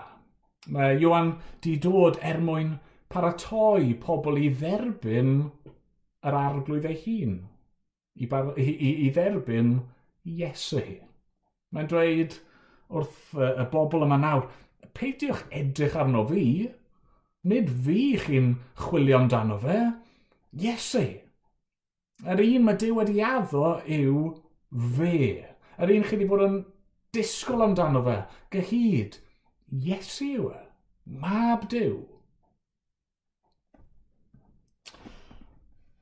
Mae 0.70 1.00
Iwan 1.02 1.32
di 1.66 1.74
dod 1.82 2.20
er 2.22 2.38
mwyn 2.46 2.76
paratoi 3.10 3.96
pobl 4.04 4.38
i 4.38 4.52
dderbyn 4.60 5.32
yr 6.30 6.38
arglwydd 6.44 6.86
ei 6.92 7.00
hun. 7.08 7.40
I, 8.22 8.28
bar, 8.30 8.52
i, 8.54 8.68
i, 8.70 8.92
i 9.08 9.10
dderbyn 9.16 9.80
Iesu. 10.30 10.84
Mae'n 11.74 11.90
dweud 11.90 12.38
wrth 12.92 13.34
y, 13.34 13.50
y 13.50 13.66
bobl 13.74 14.06
yma 14.06 14.22
nawr, 14.22 14.46
peidiwch 14.94 15.42
edrych 15.58 15.98
arno 15.98 16.22
fi, 16.30 16.46
Nid 17.50 17.70
fi 17.86 18.02
chi'n 18.22 18.54
chwilio 18.78 19.18
amdano 19.18 19.58
fe, 19.62 19.80
Iesu. 20.62 21.06
Yr 22.22 22.42
un 22.44 22.66
mae 22.68 22.78
Dyw 22.78 23.00
wedi 23.00 23.22
addo 23.26 23.80
yw 23.90 24.18
fe. 24.98 25.48
Yr 25.82 25.94
un 25.96 26.06
chi 26.06 26.18
wedi 26.20 26.28
bod 26.30 26.44
yn 26.46 26.58
disgwyl 27.16 27.66
amdano 27.66 28.04
fe, 28.06 28.18
gyhyd. 28.54 29.18
Iesu 29.72 30.28
yw 30.36 30.50
e. 30.54 30.62
Mab 31.24 31.66
Dyw. 31.72 31.98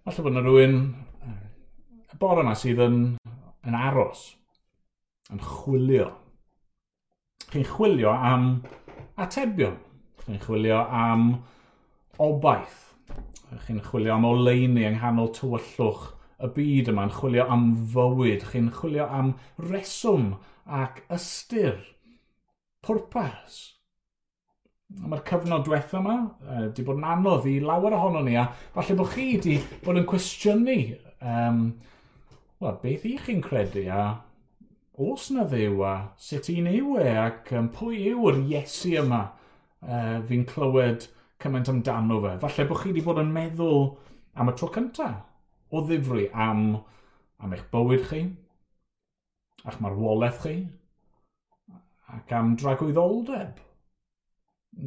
Falle 0.04 0.26
bod 0.26 0.34
yna 0.34 0.44
rhywun 0.44 0.80
y 2.10 2.20
bore 2.20 2.44
yma 2.44 2.56
sydd 2.58 2.82
yn, 2.84 3.02
yn 3.64 3.78
aros, 3.78 4.26
yn 5.32 5.40
chwilio. 5.46 6.10
Chi'n 7.50 7.68
chwilio 7.70 8.12
am 8.12 8.50
atebion 9.16 9.78
chi'n 10.24 10.40
chwilio 10.44 10.80
am 11.02 11.26
obaith, 12.22 12.80
chi'n 13.66 13.82
chwilio 13.86 14.16
am 14.16 14.28
oleini 14.30 14.86
yng 14.88 15.00
nghanol 15.00 15.32
tywyllwch 15.36 16.08
y 16.40 16.52
byd 16.56 16.92
yma, 16.94 17.08
yn 17.08 17.16
chwilio 17.16 17.48
am 17.52 17.66
fywyd, 17.94 18.46
chi'n 18.52 18.70
chwilio 18.76 19.08
am 19.20 19.34
reswm 19.70 20.32
ac 20.80 21.02
ystyr, 21.16 21.82
pwrpas. 22.86 23.60
Mae'r 24.90 25.22
cyfnod 25.28 25.68
diwethaf 25.68 26.00
yma 26.00 26.16
wedi 26.48 26.86
bod 26.86 26.98
yn 26.98 27.10
anodd 27.12 27.46
i 27.50 27.60
lawer 27.62 27.94
ohono 27.98 28.24
ni, 28.26 28.38
a 28.40 28.48
falle 28.74 28.98
bod 28.98 29.12
chi 29.14 29.28
wedi 29.36 29.60
bod 29.84 30.00
yn 30.02 30.08
cwestiynu 30.10 30.80
um, 31.22 31.60
well, 32.60 32.80
beth 32.82 33.06
i 33.06 33.18
chi'n 33.26 33.44
credu, 33.46 33.86
a 33.94 34.08
os 35.00 35.30
na 35.32 35.46
ddew, 35.48 35.84
a 35.86 35.94
sut 36.20 36.50
i'n 36.52 36.72
yw 36.72 36.98
e, 37.00 37.12
ac 37.22 37.54
um, 37.56 37.70
pwy 37.76 38.02
yw'r 38.12 38.42
Iesu 38.50 38.96
yma? 39.04 39.22
uh, 39.88 40.20
fi'n 40.28 40.46
clywed 40.50 41.08
cymaint 41.40 41.72
amdano 41.72 42.20
fe. 42.26 42.36
Falle 42.44 42.68
bod 42.70 42.82
chi 42.82 42.92
wedi 42.92 43.06
bod 43.06 43.22
yn 43.22 43.34
meddwl 43.36 43.86
am 44.40 44.52
y 44.52 44.56
tro 44.58 44.70
cyntaf 44.76 45.20
o 45.72 45.84
ddifri 45.86 46.28
am, 46.34 46.64
am 47.40 47.54
eich 47.56 47.66
bywyd 47.74 48.06
chi, 48.10 48.24
a'ch 49.64 49.80
marwolaeth 49.84 50.42
chi, 50.46 50.56
ac 52.16 52.34
am 52.36 52.56
dragwyddoldeb. 52.60 53.62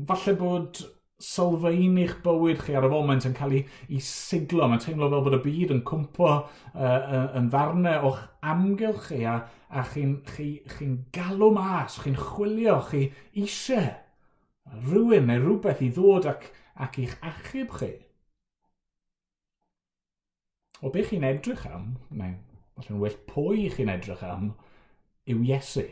Falle 0.08 0.34
bod 0.38 0.82
sylfaen 1.22 2.00
i'ch 2.02 2.16
bywyd 2.24 2.62
chi 2.64 2.74
ar 2.74 2.88
y 2.88 2.90
foment 2.90 3.26
yn 3.28 3.34
cael 3.36 3.54
ei 3.60 4.00
siglo. 4.02 4.66
Mae'n 4.66 4.82
teimlo 4.82 5.08
fel 5.12 5.24
bod 5.28 5.38
y 5.38 5.42
byd 5.44 5.74
yn 5.76 5.82
cwmpo 5.86 6.30
uh, 6.32 7.26
yn 7.38 7.50
ddarnau 7.52 8.08
o'ch 8.10 8.22
amgylch 8.52 9.06
chi 9.08 9.22
a, 9.30 9.38
a 9.70 9.84
chi'n 9.92 10.16
chi, 10.32 10.48
chi 10.74 10.88
galw 11.14 11.52
mas, 11.54 12.00
chi'n 12.02 12.18
chwilio, 12.18 12.80
chi 12.90 13.06
eisiau 13.38 13.92
rhywun 14.70 15.28
neu 15.28 15.42
rhywbeth 15.42 15.82
i 15.84 15.90
ddod 15.94 16.28
ac, 16.30 16.48
ac 16.74 16.98
i'ch 17.02 17.16
achub 17.28 17.74
chi. 17.78 17.92
O 20.82 20.90
beth 20.90 21.12
chi'n 21.12 21.26
edrych 21.26 21.66
am, 21.70 21.96
neu 22.10 22.36
falle'n 22.76 23.02
well 23.02 23.18
pwy 23.28 23.68
chi'n 23.74 23.92
edrych 23.92 24.24
am, 24.26 24.52
yw 25.30 25.42
Iesu. 25.46 25.84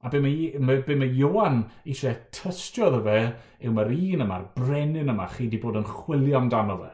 A 0.00 0.08
be 0.08 0.20
mae, 0.24 0.80
be 0.86 0.96
mae 0.96 1.12
Iwan 1.20 1.62
eisiau 1.84 2.16
tystio 2.32 2.88
ddo 2.92 3.02
fe 3.04 3.18
yw 3.66 3.72
mae'r 3.76 3.92
un 3.96 4.24
yma'r 4.24 4.46
brenin 4.56 5.12
yma 5.12 5.26
chi 5.28 5.44
wedi 5.46 5.60
bod 5.60 5.76
yn 5.80 5.88
chwilio 5.88 6.38
amdano 6.40 6.78
fe. 6.80 6.92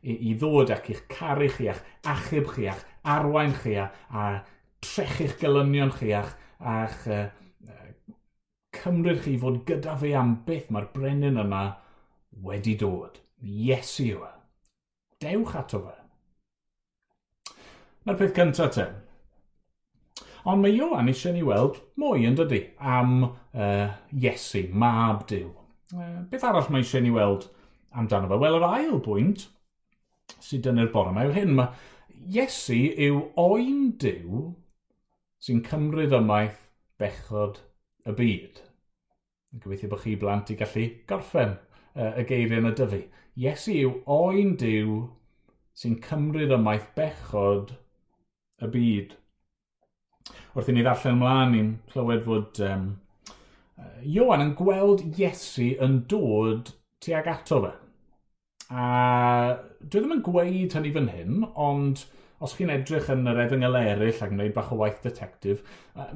I, 0.00 0.16
i 0.30 0.32
ddod 0.38 0.72
ac 0.74 0.88
i'ch 0.90 1.04
caru 1.12 1.46
chi 1.54 1.68
a'ch 1.70 1.82
achub 2.14 2.50
chi 2.54 2.66
a'ch 2.72 2.82
arwain 3.14 3.54
chi 3.54 3.76
a, 3.78 3.90
a 4.10 4.24
trechu'ch 4.82 5.36
gylynion 5.42 5.92
chi 5.94 6.10
a'ch, 6.16 6.34
a'ch 6.58 7.06
uh, 7.06 7.28
cymryd 8.80 9.22
chi 9.24 9.36
fod 9.40 9.62
gyda 9.68 9.96
fi 10.00 10.12
am 10.16 10.34
beth 10.46 10.70
mae'r 10.72 10.88
brenin 10.94 11.40
yna 11.44 11.62
wedi 12.44 12.76
dod. 12.80 13.20
Iesu 13.40 14.06
yw 14.14 14.24
e. 14.26 14.32
Dewch 15.20 15.54
ato 15.60 15.82
fe. 15.84 15.96
Na'r 18.06 18.18
peth 18.20 18.36
cyntaf 18.36 18.74
te. 18.76 18.86
Ond 20.48 20.62
mae 20.62 20.72
Iwan 20.72 21.10
eisiau 21.12 21.34
ni 21.36 21.42
weld 21.44 21.80
mwy 22.00 22.24
yn 22.28 22.36
dydy 22.38 22.62
am 22.80 23.16
uh, 23.24 23.90
Iesu, 24.16 24.64
mab 24.72 25.26
Dyw. 25.28 25.50
Uh, 25.92 26.22
beth 26.30 26.46
arall 26.48 26.70
mae 26.72 26.84
eisiau 26.84 27.04
ni 27.04 27.12
weld 27.12 27.50
amdano 27.92 28.30
fe? 28.30 28.38
Wel, 28.40 28.56
yr 28.56 28.68
ail 28.70 29.02
bwynt 29.04 29.48
sydd 30.40 30.70
yn 30.70 30.80
yr 30.80 30.92
bore 30.94 31.12
yma 31.12 31.26
yw 31.28 31.36
hyn. 31.36 31.54
Mae 31.58 31.68
Iesu 32.32 32.78
yw 33.08 33.20
oen 33.40 33.90
Dyw 34.00 34.46
sy'n 35.44 35.62
cymryd 35.68 36.16
ymaith 36.16 36.66
bechod 37.00 37.60
y 38.08 38.16
byd. 38.16 38.64
Gobeithio 39.58 39.90
bod 39.90 40.04
chi 40.04 40.14
blant 40.18 40.50
i 40.52 40.56
gallu 40.58 40.84
gorffen 41.10 41.56
uh, 41.96 42.12
y 42.20 42.26
geiriau 42.28 42.62
yn 42.62 42.70
y 42.70 42.74
dyfu. 42.78 43.00
Iesu 43.40 43.74
yw 43.74 43.96
oen 44.14 44.54
diw 44.60 45.00
sy'n 45.80 45.96
cymryd 46.04 46.54
ymaith 46.54 46.90
bechod 46.94 47.74
y 48.62 48.70
byd. 48.74 49.16
Wrth 50.54 50.70
i 50.70 50.74
ni 50.76 50.84
ddarllen 50.84 51.16
ymlaen, 51.16 51.54
ni'n 51.54 51.70
clywed 51.90 52.26
fod 52.26 52.60
um, 52.66 52.90
Iwan 54.04 54.44
yn 54.44 54.54
gweld 54.58 55.02
Iesu 55.18 55.72
yn 55.82 56.02
dod 56.10 56.72
tuag 57.02 57.28
ato 57.32 57.60
fe. 57.64 57.72
A 58.70 58.86
dwi 59.80 60.00
ddim 60.00 60.14
yn 60.14 60.24
gweud 60.24 60.76
hynny 60.76 60.92
fan 60.94 61.10
hyn, 61.10 61.44
ond 61.58 62.04
os 62.40 62.54
chi'n 62.56 62.72
edrych 62.72 63.10
yn 63.12 63.28
yr 63.28 63.42
efengylau 63.42 63.88
eraill 63.90 64.22
ac 64.24 64.30
yn 64.32 64.38
gwneud 64.38 64.54
bach 64.56 64.70
o 64.72 64.78
waith 64.80 65.02
detectif, 65.04 65.60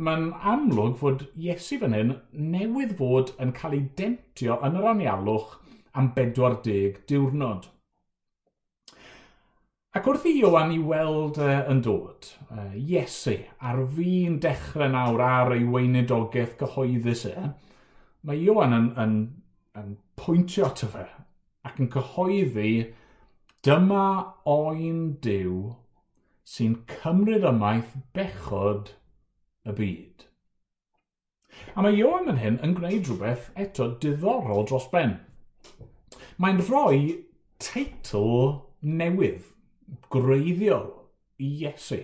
mae'n 0.06 0.30
amlwg 0.54 0.96
fod 1.00 1.26
Iesu 1.36 1.76
fan 1.82 1.96
hyn 1.96 2.14
newydd 2.54 2.96
fod 3.00 3.34
yn 3.44 3.52
cael 3.58 3.76
ei 3.76 3.84
dentio 3.98 4.56
yn 4.64 4.78
yr 4.80 4.88
anialwch 4.94 5.58
am 6.00 6.08
40 6.16 7.02
diwrnod. 7.10 7.68
Ac 9.94 10.08
wrth 10.10 10.24
i 10.26 10.32
Iwan 10.40 10.72
i 10.74 10.80
weld 10.82 11.36
uh, 11.38 11.60
yn 11.70 11.84
dod, 11.86 12.32
uh, 12.48 12.72
Iesu, 12.74 13.36
ar 13.62 13.84
fi'n 13.94 14.40
dechrau 14.42 14.90
nawr 14.90 15.20
ar 15.22 15.54
ei 15.54 15.68
weinidogaeth 15.76 16.56
gyhoeddus 16.64 17.28
e, 17.30 17.36
mae 18.26 18.40
Iwan 18.48 18.74
yn, 18.74 18.90
yn, 19.04 19.14
yn 19.78 19.94
pwyntio 20.18 20.66
ato 20.72 20.88
fe 20.96 21.04
ac 21.68 21.78
yn 21.84 21.92
cyhoeddi 21.92 22.72
dyma 23.64 24.08
oen 24.50 24.98
diw 25.22 25.60
sy'n 26.44 26.74
cymryd 26.90 27.44
ymaith 27.48 27.94
bechod 28.16 28.92
y 29.64 29.74
byd. 29.78 30.24
A 31.74 31.84
mae 31.84 31.96
Ioan 31.96 32.28
yn 32.32 32.40
hyn 32.42 32.58
yn 32.66 32.74
gwneud 32.76 33.08
rhywbeth 33.08 33.46
eto 33.64 33.86
diddorol 34.02 34.66
dros 34.68 34.88
ben. 34.92 35.16
Mae'n 36.42 36.60
rhoi 36.66 36.98
teitl 37.62 38.26
newydd, 38.84 39.46
greiddiol, 40.12 40.90
i 41.40 41.48
Iesu. 41.62 42.02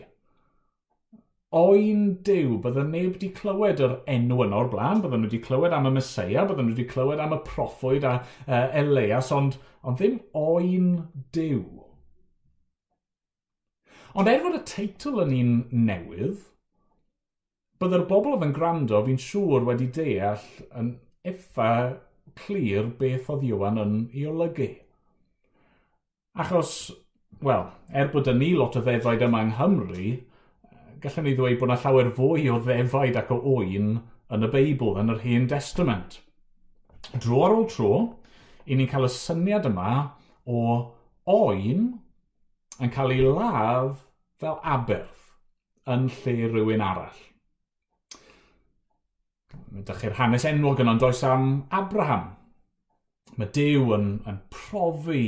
Oen 1.61 2.03
Dyw, 2.25 2.57
bydden 2.63 2.93
neb 2.95 3.17
wedi 3.17 3.33
clywed 3.35 3.83
yr 3.83 3.97
enw 4.15 4.41
yno 4.47 4.63
o'r 4.63 4.73
blaen, 4.73 5.03
bydden 5.03 5.25
nhw 5.25 5.33
wedi 5.33 5.43
clywed 5.45 5.75
am 5.75 5.91
y 5.91 5.95
Mesoea, 5.99 6.47
bydden 6.47 6.71
nhw 6.71 6.77
wedi 6.77 6.89
clywed 6.95 7.21
am 7.21 7.35
y 7.35 7.41
proffwyd 7.47 8.07
a 8.07 8.17
uh, 8.23 8.67
Elias, 8.83 9.33
ond, 9.35 9.59
ond 9.83 9.99
ddim 9.99 10.21
oen 10.39 10.93
Dyw 11.35 11.90
Ond 14.19 14.27
er 14.27 14.41
fod 14.43 14.57
y 14.59 14.61
teitl 14.67 15.21
yn 15.23 15.35
un 15.37 15.51
newydd, 15.87 16.41
byddai'r 17.81 18.09
bobl 18.11 18.35
oedd 18.35 18.47
yn 18.49 18.55
gwrando 18.57 19.03
fi'n 19.07 19.21
siŵr 19.23 19.67
wedi 19.69 19.87
deall 19.95 20.47
yn 20.81 20.89
effa 21.31 21.69
clir 22.41 22.91
beth 22.99 23.31
oedd 23.31 23.47
Iwan 23.47 23.79
yn 23.85 23.95
ei 24.11 24.27
olygu. 24.31 24.67
Achos, 26.43 26.73
wel, 27.45 27.69
er 27.95 28.11
bod 28.11 28.33
yn 28.33 28.43
ni 28.43 28.51
lot 28.59 28.77
o 28.79 28.83
ddefaid 28.83 29.23
yma 29.29 29.45
yng 29.47 29.55
Nghymru, 29.55 30.11
gallwn 31.05 31.27
ni 31.29 31.37
ddweud 31.39 31.59
bod 31.63 31.71
yna 31.71 31.79
llawer 31.85 32.13
fwy 32.19 32.51
o 32.51 32.59
ddefaid 32.67 33.19
ac 33.21 33.31
o 33.35 33.39
oen 33.55 33.95
yn 34.31 34.47
y 34.47 34.51
Beibl, 34.51 34.99
yn 35.01 35.15
yr 35.15 35.23
Hen 35.23 35.49
Testament. 35.51 36.19
Dro 37.15 37.47
ar 37.47 37.57
ôl 37.57 37.67
tro, 37.71 37.95
i 38.67 38.75
ni'n 38.75 38.91
cael 38.91 39.07
y 39.07 39.15
syniad 39.15 39.71
yma 39.71 39.95
o 40.51 40.67
oen 41.31 41.93
yn 42.81 42.93
cael 42.95 43.15
ei 43.15 43.25
ladd 43.27 43.99
fel 44.41 44.59
aberth 44.77 45.21
yn 45.91 46.09
lle 46.21 46.37
rhywun 46.49 46.85
arall. 46.85 47.23
Mae 49.71 49.83
ydych 49.85 50.03
chi'r 50.03 50.19
hanes 50.19 50.47
enwog 50.49 50.83
yna'n 50.83 51.01
does 51.03 51.23
am 51.27 51.49
Abraham. 51.77 52.31
Mae 53.39 53.51
Dyw 53.55 53.95
yn, 53.97 54.07
yn 54.29 54.39
profi 54.53 55.25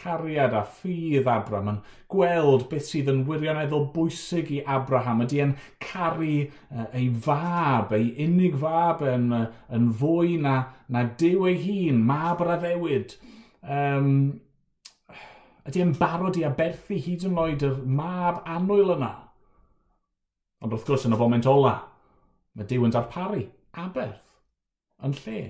cariad 0.00 0.54
a 0.56 0.62
ffydd 0.64 1.28
Abraham, 1.28 1.70
yn 1.74 1.78
gweld 2.12 2.66
beth 2.70 2.86
sydd 2.88 3.10
yn 3.12 3.24
wirioneddol 3.28 3.88
bwysig 3.94 4.50
i 4.54 4.60
Abraham, 4.76 5.22
ydy 5.24 5.42
yn 5.44 5.54
caru 5.82 6.36
uh, 6.46 6.86
ei 6.96 7.08
fab, 7.26 7.92
ei 7.96 8.12
unig 8.26 8.56
fab 8.62 9.02
yn, 9.06 9.28
uh, 9.36 9.48
yn 9.76 9.90
fwy 10.00 10.38
na, 10.42 10.56
na 10.88 11.04
Dyw 11.20 11.48
ei 11.50 11.58
hun, 11.64 12.00
mab 12.06 12.42
yr 12.44 12.54
addewid. 12.56 13.16
Um, 13.60 14.40
ydy 15.70 15.84
yn 15.84 15.94
barod 15.98 16.38
i 16.40 16.44
aberthu 16.46 16.98
hyd 16.98 17.24
yn 17.28 17.38
oed 17.38 17.62
yr 17.66 17.78
mab 17.86 18.42
anwyl 18.50 18.96
yna. 18.96 19.12
Ond 20.60 20.74
wrth 20.74 20.88
gwrs 20.88 21.06
yn 21.08 21.14
y 21.16 21.20
foment 21.20 21.48
ola, 21.48 21.76
mae 22.54 22.66
Dyw 22.68 22.88
yn 22.88 22.94
darparu 22.94 23.44
aberth 23.80 25.06
yn 25.06 25.14
lle. 25.22 25.44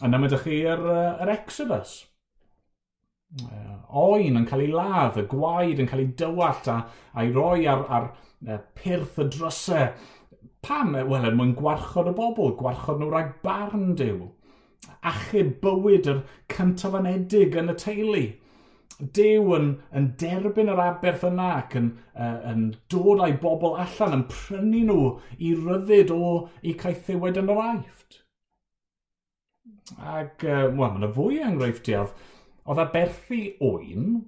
Yna 0.00 0.20
mae 0.20 0.30
ydych 0.30 0.46
chi 0.46 0.62
yr, 0.70 0.86
yr 1.20 1.34
Exodus. 1.34 1.98
Oen 4.00 4.38
yn 4.38 4.46
cael 4.48 4.64
ei 4.64 4.72
ladd, 4.72 5.18
y 5.20 5.26
gwaed 5.28 5.82
yn 5.82 5.90
cael 5.90 6.06
ei 6.06 6.10
dywallt 6.22 6.70
a, 6.72 6.78
a'i 7.20 7.34
roi 7.34 7.66
ar, 7.68 7.84
ar 7.90 8.64
pyrth 8.78 9.20
y 9.20 9.28
drysau. 9.34 9.90
Pam? 10.64 10.94
Wel, 10.94 11.26
er 11.26 11.36
mwyn 11.36 11.56
gwarchod 11.58 12.08
y 12.08 12.16
bobl, 12.16 12.54
gwarchod 12.56 13.00
nhw 13.00 13.10
rhag 13.12 13.34
barn 13.44 13.92
Dyw 13.98 14.28
achub 15.10 15.50
bywyd 15.64 16.08
yr 16.12 16.22
cyntaf 16.52 16.96
anedig 16.98 17.56
yn 17.60 17.72
y 17.72 17.76
teulu. 17.82 18.22
Dew 19.16 19.52
yn, 19.56 19.68
yn 19.96 20.08
derbyn 20.20 20.68
yr 20.72 20.82
aberth 20.84 21.22
yna 21.24 21.46
ac 21.58 21.76
yn, 21.78 21.92
uh, 22.12 22.40
yn 22.50 22.66
dod 22.92 23.22
â'i 23.24 23.36
bobl 23.40 23.78
allan, 23.80 24.18
yn 24.18 24.26
prynu 24.32 24.82
nhw 24.90 25.04
i 25.38 25.54
ryddid 25.56 26.12
o 26.12 26.32
i 26.60 26.74
caethiwed 26.82 27.40
yn 27.40 27.52
yr 27.54 27.62
aifft. 27.64 28.18
Ac, 29.96 30.44
uh, 30.44 30.66
wel, 30.68 30.74
mae'n 30.76 31.08
y 31.08 31.12
fwy 31.16 31.40
o 31.40 31.48
enghreifftiau. 31.48 32.12
Oedd 32.68 32.82
aberthu 32.84 33.40
oen 33.70 34.20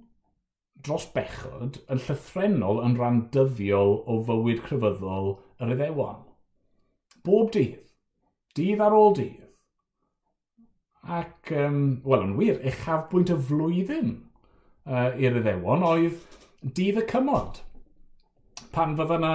dros 0.83 1.05
bechod 1.13 1.77
yn 1.93 2.01
llythrenol 2.07 2.81
yn 2.83 2.97
rhan 2.97 3.21
dyddiol 3.35 3.99
o 4.09 4.17
fywyd 4.27 4.65
crefyddol 4.65 5.35
yr 5.61 5.77
Iddewon. 5.77 6.23
Bob 7.23 7.53
dydd, 7.55 7.77
dydd 8.57 8.81
ar 8.83 8.97
ôl 8.97 9.13
dydd, 9.19 9.42
ac, 11.03 11.51
um, 11.51 11.81
wel, 12.05 12.23
yn 12.23 12.37
wir, 12.37 12.61
uchafbwynt 12.69 13.33
y 13.33 13.37
flwyddyn 13.49 14.13
uh, 14.87 15.11
i'r 15.19 15.41
iddewon 15.41 15.83
oedd 15.87 16.21
dydd 16.63 17.01
y 17.01 17.05
cymod. 17.09 17.59
Pan 18.73 18.95
fydda 18.97 19.19
yna, 19.19 19.33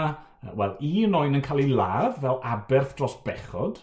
wel, 0.57 0.75
un 0.79 1.19
oen 1.21 1.39
yn 1.39 1.45
cael 1.45 1.63
ei 1.67 1.69
ladd 1.69 2.19
fel 2.23 2.41
aberth 2.55 2.97
dros 2.99 3.19
bechod, 3.27 3.83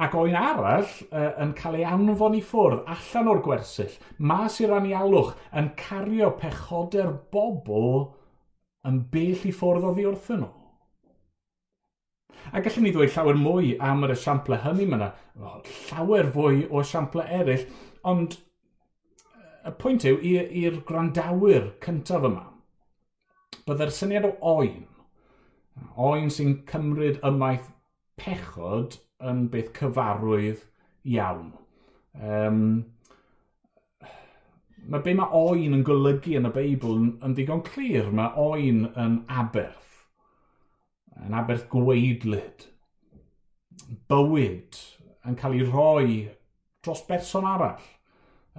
ac 0.00 0.14
oen 0.16 0.36
arall 0.36 0.88
uh, 1.10 1.32
yn 1.42 1.56
cael 1.56 1.80
ei 1.80 1.88
anfon 1.88 2.36
i 2.36 2.44
ffwrdd 2.44 2.86
allan 2.92 3.32
o'r 3.32 3.42
gwersyll, 3.44 3.96
mas 4.18 4.60
i'r 4.60 4.76
anialwch, 4.76 5.34
yn 5.56 5.72
cario 5.80 6.32
pechoder 6.40 7.12
bobl 7.32 8.10
yn 8.88 9.04
bell 9.12 9.48
i 9.48 9.52
ffwrdd 9.52 9.90
oddi 9.90 10.08
wrthyn 10.08 10.44
nhw. 10.44 10.59
A 12.52 12.62
gallwn 12.64 12.86
ni 12.86 12.92
ddweud 12.94 13.12
llawer 13.14 13.38
mwy 13.38 13.72
am 13.90 14.04
yr 14.06 14.14
esiample 14.14 14.58
hynny 14.64 14.86
yna, 14.96 15.10
llawer 15.88 16.30
fwy 16.34 16.64
o 16.68 16.80
esiample 16.82 17.24
eraill, 17.38 17.66
ond 18.12 18.38
y 19.68 19.74
pwynt 19.82 20.06
yw 20.08 20.18
i'r 20.62 20.80
grandawyr 20.88 21.68
cyntaf 21.84 22.26
yma, 22.30 22.46
byddai'r 23.66 23.94
syniad 23.96 24.28
o 24.28 24.32
oen, 24.54 24.86
oen 26.08 26.32
sy'n 26.34 26.56
cymryd 26.70 27.20
ymaith 27.26 27.68
pechod 28.20 28.98
yn 29.30 29.44
beth 29.52 29.72
cyfarwydd 29.76 30.64
iawn. 31.16 31.52
Um, 32.20 32.62
mae 34.90 35.04
be 35.04 35.14
mae 35.16 35.30
oen 35.36 35.76
yn 35.76 35.84
golygu 35.86 36.36
yn 36.38 36.48
y 36.48 36.52
Beibl 36.54 36.96
yn, 36.96 37.12
yn 37.26 37.36
ddigon 37.36 37.62
clir. 37.66 38.10
Mae 38.16 38.32
oen 38.40 38.86
yn 38.98 39.20
aberth 39.42 39.89
yn 41.26 41.36
aberth 41.36 41.66
gweidlyd, 41.72 42.66
bywyd 44.10 44.78
yn 45.28 45.36
cael 45.38 45.56
ei 45.58 45.66
roi 45.68 46.12
dros 46.84 47.02
berson 47.08 47.48
arall. 47.48 47.88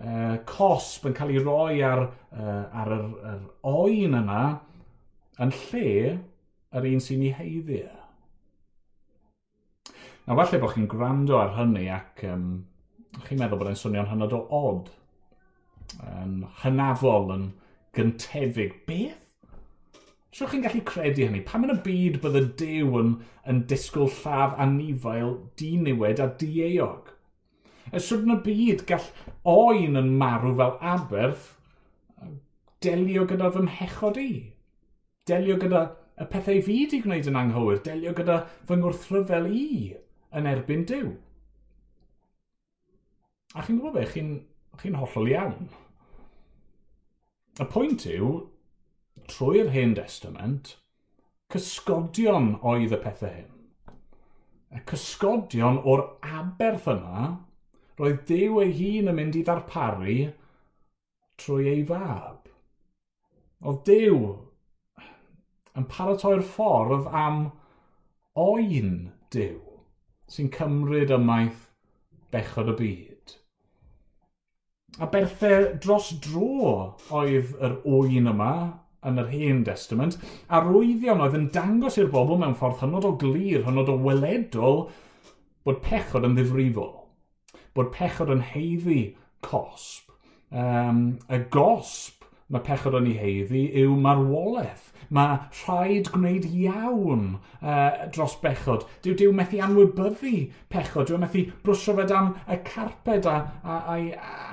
uh, 0.02 0.38
cosb 0.48 1.08
yn 1.10 1.16
cael 1.18 1.34
ei 1.34 1.42
roi 1.44 1.82
ar, 1.86 2.06
uh, 2.32 2.66
ar 2.82 2.94
yr, 2.96 3.08
yr 3.32 3.42
oen 3.68 4.18
yna 4.22 4.44
yn 5.44 5.52
lle 5.58 5.88
yr 6.72 6.88
un 6.92 7.04
sy'n 7.04 7.26
ei 7.28 7.34
heiddiau. 7.38 7.90
E. 7.90 7.98
Na 10.28 10.38
falle 10.38 10.62
bod 10.62 10.76
chi'n 10.76 10.90
gwrando 10.90 11.40
ar 11.42 11.56
hynny 11.58 11.88
ac 11.92 12.24
um, 12.30 12.48
chi'n 13.26 13.42
meddwl 13.42 13.60
bod 13.60 13.72
e'n 13.72 13.80
swnio'n 13.80 14.12
hynod 14.14 14.38
o 14.38 14.42
od. 14.62 14.92
Yn 16.08 16.38
hynafol, 16.62 17.34
yn 17.36 17.48
gyntefig. 17.98 18.78
Beth 18.88 19.31
Sio 20.32 20.48
chi'n 20.48 20.64
gallu 20.64 20.82
credu 20.88 21.26
hynny? 21.28 21.42
Pam 21.48 21.66
yn 21.68 21.74
y 21.74 21.80
byd 21.86 22.22
bydd 22.24 22.38
y 22.40 22.44
Dew 22.60 23.00
yn, 23.02 23.16
yn 23.52 23.66
disgwyl 23.68 24.12
llaf 24.22 24.54
anifael 24.64 25.34
diniwed 25.60 26.22
a 26.24 26.30
dieog? 26.40 27.10
Y 27.92 28.00
sŵr 28.00 28.24
yn 28.24 28.38
y 28.38 28.44
byd 28.46 28.86
gall 28.88 29.10
oen 29.52 30.00
yn 30.00 30.14
marw 30.22 30.54
fel 30.56 30.78
aberth 30.94 31.50
delio 32.82 33.26
gyda 33.30 33.52
fy 33.54 33.66
mhechod 33.66 34.20
i. 34.22 34.32
Delio 35.30 35.58
gyda 35.62 35.84
y 36.22 36.28
pethau 36.32 36.62
fi 36.66 36.78
wedi 36.80 37.02
gwneud 37.04 37.30
yn 37.30 37.40
anghywir. 37.42 37.82
Delio 37.86 38.14
gyda 38.18 38.40
fy 38.70 38.78
ngwrthryfel 38.80 39.50
i 39.52 39.68
yn 40.38 40.50
erbyn 40.50 40.88
Dyw. 40.90 41.12
A 43.52 43.66
chi'n 43.66 43.82
gwybod 43.82 44.00
beth? 44.00 44.16
Chi'n 44.16 44.34
chi, 44.80 44.94
hollol 44.96 45.30
iawn. 45.34 45.70
Y 47.60 47.68
pwynt 47.70 48.08
yw, 48.10 48.32
trwy'r 49.30 49.72
hen 49.76 49.96
testament, 49.98 50.76
cysgodion 51.54 52.54
oedd 52.62 52.96
y 52.96 53.00
pethau 53.04 53.34
hyn. 53.36 53.50
Y 54.72 54.82
cysgodion 54.88 55.82
o'r 55.84 56.06
aberth 56.24 56.88
yna 56.92 57.26
roedd 58.00 58.22
Dyw 58.30 58.62
ei 58.64 58.72
hun 58.78 59.12
yn 59.12 59.18
mynd 59.18 59.36
i 59.38 59.44
ddarparu 59.46 60.16
trwy 61.42 61.68
ei 61.74 61.84
fab. 61.90 62.48
Oedd 63.62 63.84
Dew 63.90 64.22
yn 65.78 65.88
paratoi'r 65.92 66.46
ffordd 66.54 67.10
am 67.24 67.44
oen 68.40 68.96
Dew 69.34 69.60
sy'n 70.32 70.52
cymryd 70.56 71.12
ymaith 71.14 71.68
bechod 72.32 72.72
y 72.72 72.76
byd. 72.80 73.36
A 75.04 75.08
berthau 75.12 75.68
dros 75.84 76.12
dro 76.24 76.52
oedd 77.20 77.54
yr 77.64 77.78
oen 77.88 78.32
yma 78.32 78.54
yn 79.08 79.22
yr 79.22 79.30
hen 79.32 79.64
testament, 79.66 80.18
arwyddion 80.54 81.24
oedd 81.26 81.38
yn 81.40 81.50
dangos 81.56 81.98
i'r 82.02 82.12
bobl 82.14 82.40
mewn 82.42 82.58
ffordd 82.58 82.84
hynod 82.84 83.08
o 83.10 83.16
glir, 83.22 83.66
hynod 83.66 83.90
o 83.90 83.98
weledol, 84.06 84.84
bod 85.66 85.82
pechod 85.86 86.28
yn 86.28 86.38
ddifrifol, 86.38 86.94
bod 87.78 87.92
pechod 87.96 88.32
yn 88.34 88.46
heiddi 88.54 89.02
cosb. 89.46 90.10
Um, 90.52 91.06
y 91.32 91.40
gosb 91.54 92.21
mae 92.52 92.64
pechod 92.66 92.96
o'n 92.98 93.08
ei 93.08 93.18
heiddi 93.20 93.68
yw 93.82 93.94
marwolaeth. 94.04 94.90
Mae 95.12 95.40
rhaid 95.62 96.08
gwneud 96.14 96.46
iawn 96.48 97.24
uh, 97.36 98.08
dros 98.16 98.38
bechod. 98.40 98.86
Dyw, 99.04 99.16
diw 99.20 99.34
methu 99.36 99.60
anwybyddu 99.64 100.32
pechod, 100.72 101.10
dyw 101.10 101.18
e 101.18 101.20
methu 101.20 101.44
brwsio 101.66 101.96
fe 101.98 102.06
dan 102.08 102.32
y 102.48 102.58
carped 102.68 103.28
a, 103.28 103.36
a, 103.64 103.78
a, 103.96 103.98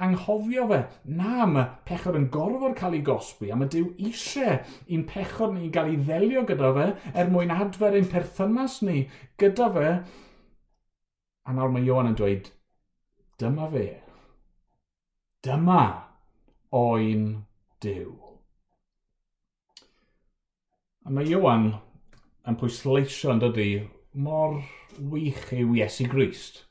anghofio 0.06 0.66
fe. 0.72 0.80
Na, 1.18 1.46
mae 1.46 1.68
pechod 1.86 2.18
yn 2.18 2.26
gorfod 2.34 2.74
cael 2.78 2.98
ei 2.98 3.04
gosbi 3.06 3.52
a 3.54 3.58
mae 3.58 3.70
dyw 3.70 3.92
eisiau 4.08 4.58
i'n 4.90 5.06
pechod 5.10 5.54
ni 5.54 5.70
gael 5.74 5.92
ei 5.92 6.00
ddelio 6.02 6.42
gyda 6.48 6.72
fe 6.78 6.88
er 7.14 7.30
mwyn 7.34 7.54
adfer 7.54 7.94
ein 7.98 8.10
perthynas 8.10 8.80
ni 8.86 9.04
gyda 9.38 9.70
fe. 9.78 9.92
A 11.46 11.54
nawr 11.54 11.70
mae 11.72 11.86
Iwan 11.86 12.10
yn 12.10 12.18
dweud, 12.18 12.50
dyma 13.38 13.70
fe. 13.72 13.86
Dyma 15.46 15.82
oen 16.74 17.28
Dyw. 17.84 18.12
A 21.06 21.12
mae 21.14 21.30
Iwan 21.30 21.68
yn 22.50 22.56
pwysleisio 22.58 23.30
yn 23.30 23.42
dydy 23.44 23.68
mor 24.24 24.56
wych 25.12 25.52
yw 25.54 25.76
Iesu 25.78 26.08
Grist. 26.10 26.64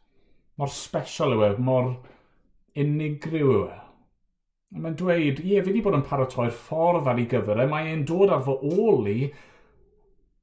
Mor 0.60 0.72
special 0.74 1.36
yw 1.38 1.46
e, 1.48 1.50
mor 1.64 1.94
unigryw 2.84 3.54
yw 3.54 3.64
e. 3.70 3.78
A 4.76 4.84
mae'n 4.84 4.98
dweud, 5.00 5.40
ie, 5.40 5.62
fi 5.62 5.72
wedi 5.72 5.84
bod 5.86 5.96
yn 5.96 6.06
paratoi'r 6.10 6.52
ffordd 6.52 7.08
ar 7.08 7.22
ei 7.22 7.30
gyfer 7.32 7.64
e, 7.64 7.70
mae 7.72 7.88
e'n 7.94 8.04
dod 8.10 8.34
ar 8.36 8.44
fy 8.44 8.58
ôl 8.68 9.08
i, 9.08 9.20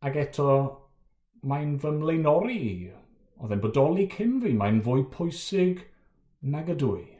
ac 0.08 0.16
eto 0.22 0.48
mae'n 1.44 1.76
fy 1.82 1.92
mlaenori 1.98 2.60
i. 2.70 2.76
Oedd 3.42 3.52
e'n 3.52 3.64
bodoli 3.66 4.08
cyn 4.16 4.38
fi, 4.40 4.54
mae'n 4.56 4.80
fwy 4.86 5.04
pwysig 5.12 5.84
nag 6.54 6.72
ydw 6.72 6.94
i. 7.02 7.13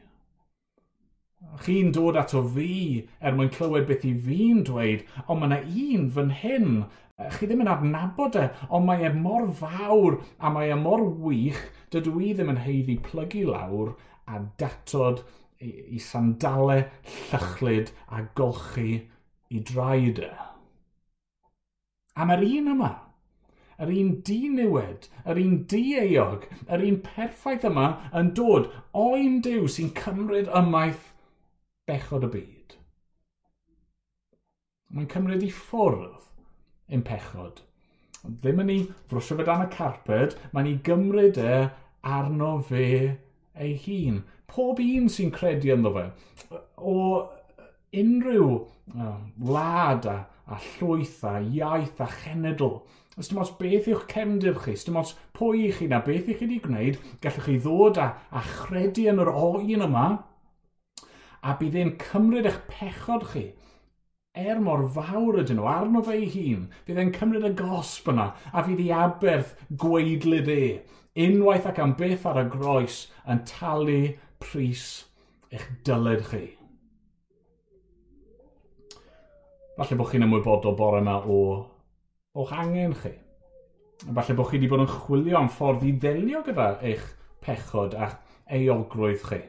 Chi'n 1.65 1.91
dod 1.95 2.17
ato 2.19 2.41
fi 2.55 3.07
er 3.21 3.35
mwyn 3.35 3.51
clywed 3.53 3.87
beth 3.89 4.05
i 4.07 4.13
fi'n 4.25 4.63
dweud, 4.67 5.05
ond 5.25 5.41
mae 5.41 5.49
yna 5.49 5.59
un 5.85 6.09
fan 6.17 6.33
hyn. 6.41 6.69
Chi 7.37 7.47
ddim 7.47 7.63
yn 7.63 7.71
adnabod 7.71 8.35
e, 8.39 8.49
ond 8.67 8.87
mae 8.89 9.05
e 9.07 9.11
mor 9.15 9.47
fawr 9.61 10.19
a 10.39 10.51
mae 10.51 10.73
e 10.73 10.77
mor 10.79 11.05
wych, 11.23 11.61
dydw 11.93 12.17
i 12.19 12.33
ddim 12.35 12.51
yn 12.55 12.61
heiddi 12.65 12.97
plygu 13.05 13.45
lawr 13.47 13.93
a 14.27 14.41
datod 14.59 15.23
i, 15.59 15.71
i 15.95 16.01
sandalau 16.01 16.83
llychlyd 17.13 17.93
a 18.11 18.25
golchi 18.39 18.99
i 19.49 19.63
draed 19.71 20.21
e. 20.27 20.31
A 22.15 22.27
mae'r 22.27 22.45
un 22.47 22.69
yma, 22.75 22.91
yr 23.79 23.91
un 23.91 24.11
dinewed, 24.27 25.09
yr 25.27 25.39
un 25.41 25.57
dieuog, 25.71 26.45
yr 26.71 26.85
un 26.89 27.01
perffaith 27.07 27.67
yma 27.71 27.89
yn 28.15 28.31
dod 28.37 28.69
oen 29.05 29.41
diw 29.45 29.67
sy'n 29.71 29.91
cymryd 29.97 30.51
ymaith 30.61 31.11
bechod 31.89 32.25
y 32.25 32.31
byd. 32.33 32.75
Mae'n 34.95 35.09
cymryd 35.11 35.45
i 35.45 35.51
ffwrdd 35.53 36.93
yn 36.95 37.03
pechod. 37.05 37.61
Ddim 38.25 38.61
yn 38.63 38.71
ei 38.73 38.83
frwsio 39.09 39.37
fe 39.37 39.45
dan 39.45 39.65
y 39.65 39.69
carped, 39.73 40.37
mae'n 40.53 40.69
ei 40.71 40.79
gymryd 40.85 41.37
e 41.41 41.57
arno 42.15 42.55
fe 42.65 42.87
ei 43.61 43.75
hun. 43.85 44.23
Pob 44.49 44.79
un 44.81 45.09
sy'n 45.11 45.33
credu 45.35 45.73
ynddo 45.73 45.91
fe, 45.95 46.05
o 46.77 46.95
unrhyw 47.95 48.49
uh, 48.55 49.15
wlad 49.41 50.07
a, 50.09 50.17
a 50.49 50.59
llwyth 50.75 51.23
a 51.27 51.37
iaith 51.41 52.01
a 52.01 52.09
chenedl, 52.21 52.79
os 53.15 53.29
dim 53.29 53.41
ots 53.41 53.53
beth 53.59 53.89
yw'ch 53.91 54.07
cefndir 54.11 54.57
chi, 54.63 54.75
os 54.75 54.85
dim 54.87 54.99
ots 55.01 55.15
pwy 55.37 55.67
i 55.67 55.73
chi 55.75 55.89
na 55.91 56.01
beth 56.05 56.29
i 56.29 56.37
chi 56.37 56.47
wedi 56.47 56.61
gwneud, 56.63 56.99
gallwch 57.23 57.45
chi 57.47 57.57
ddod 57.61 57.99
a, 58.01 58.09
a 58.31 58.41
chredu 58.45 59.07
yn 59.11 59.21
yr 59.23 59.31
oen 59.31 59.85
yma, 59.87 60.07
a 61.45 61.53
bydd 61.59 61.77
e'n 61.81 61.93
cymryd 62.01 62.49
eich 62.49 62.59
pechod 62.71 63.29
chi 63.33 63.45
er 64.35 64.59
mor 64.59 64.83
fawr 64.91 65.39
ydyn 65.39 65.61
nhw, 65.61 65.67
arno 65.71 66.01
fe 66.03 66.17
ei 66.17 66.27
hun, 66.33 66.65
bydd 66.87 66.99
e'n 66.99 67.13
cymryd 67.15 67.47
y 67.47 67.53
gosb 67.55 68.09
yna, 68.11 68.27
a 68.51 68.63
fydd 68.65 68.81
ei 68.83 68.91
aberth 68.91 69.53
gweidlyd 69.83 70.51
e, 70.51 70.65
unwaith 71.25 71.69
ac 71.69 71.79
am 71.79 71.95
beth 71.99 72.25
ar 72.27 72.41
y 72.41 72.45
groes 72.51 73.05
yn 73.31 73.39
talu 73.47 74.01
pris 74.43 75.05
eich 75.53 75.69
dyled 75.87 76.25
chi. 76.31 76.43
Falle 79.75 79.99
bod 79.99 80.11
chi'n 80.11 80.27
ymwybodol 80.27 80.75
bore 80.79 80.99
yma 81.03 81.17
o 81.31 81.39
o'ch 82.35 82.53
angen 82.55 82.95
chi. 82.99 83.15
Falle 84.03 84.35
bod 84.35 84.51
chi 84.51 84.57
wedi 84.57 84.71
bod 84.71 84.83
yn 84.83 84.91
chwilio 84.91 85.39
am 85.39 85.51
ffordd 85.51 85.87
i 85.87 85.95
ddelio 85.95 86.43
gyda 86.43 86.73
eich 86.83 87.07
pechod 87.43 87.95
a 87.95 88.11
eogrwydd 88.59 89.23
chi. 89.23 89.45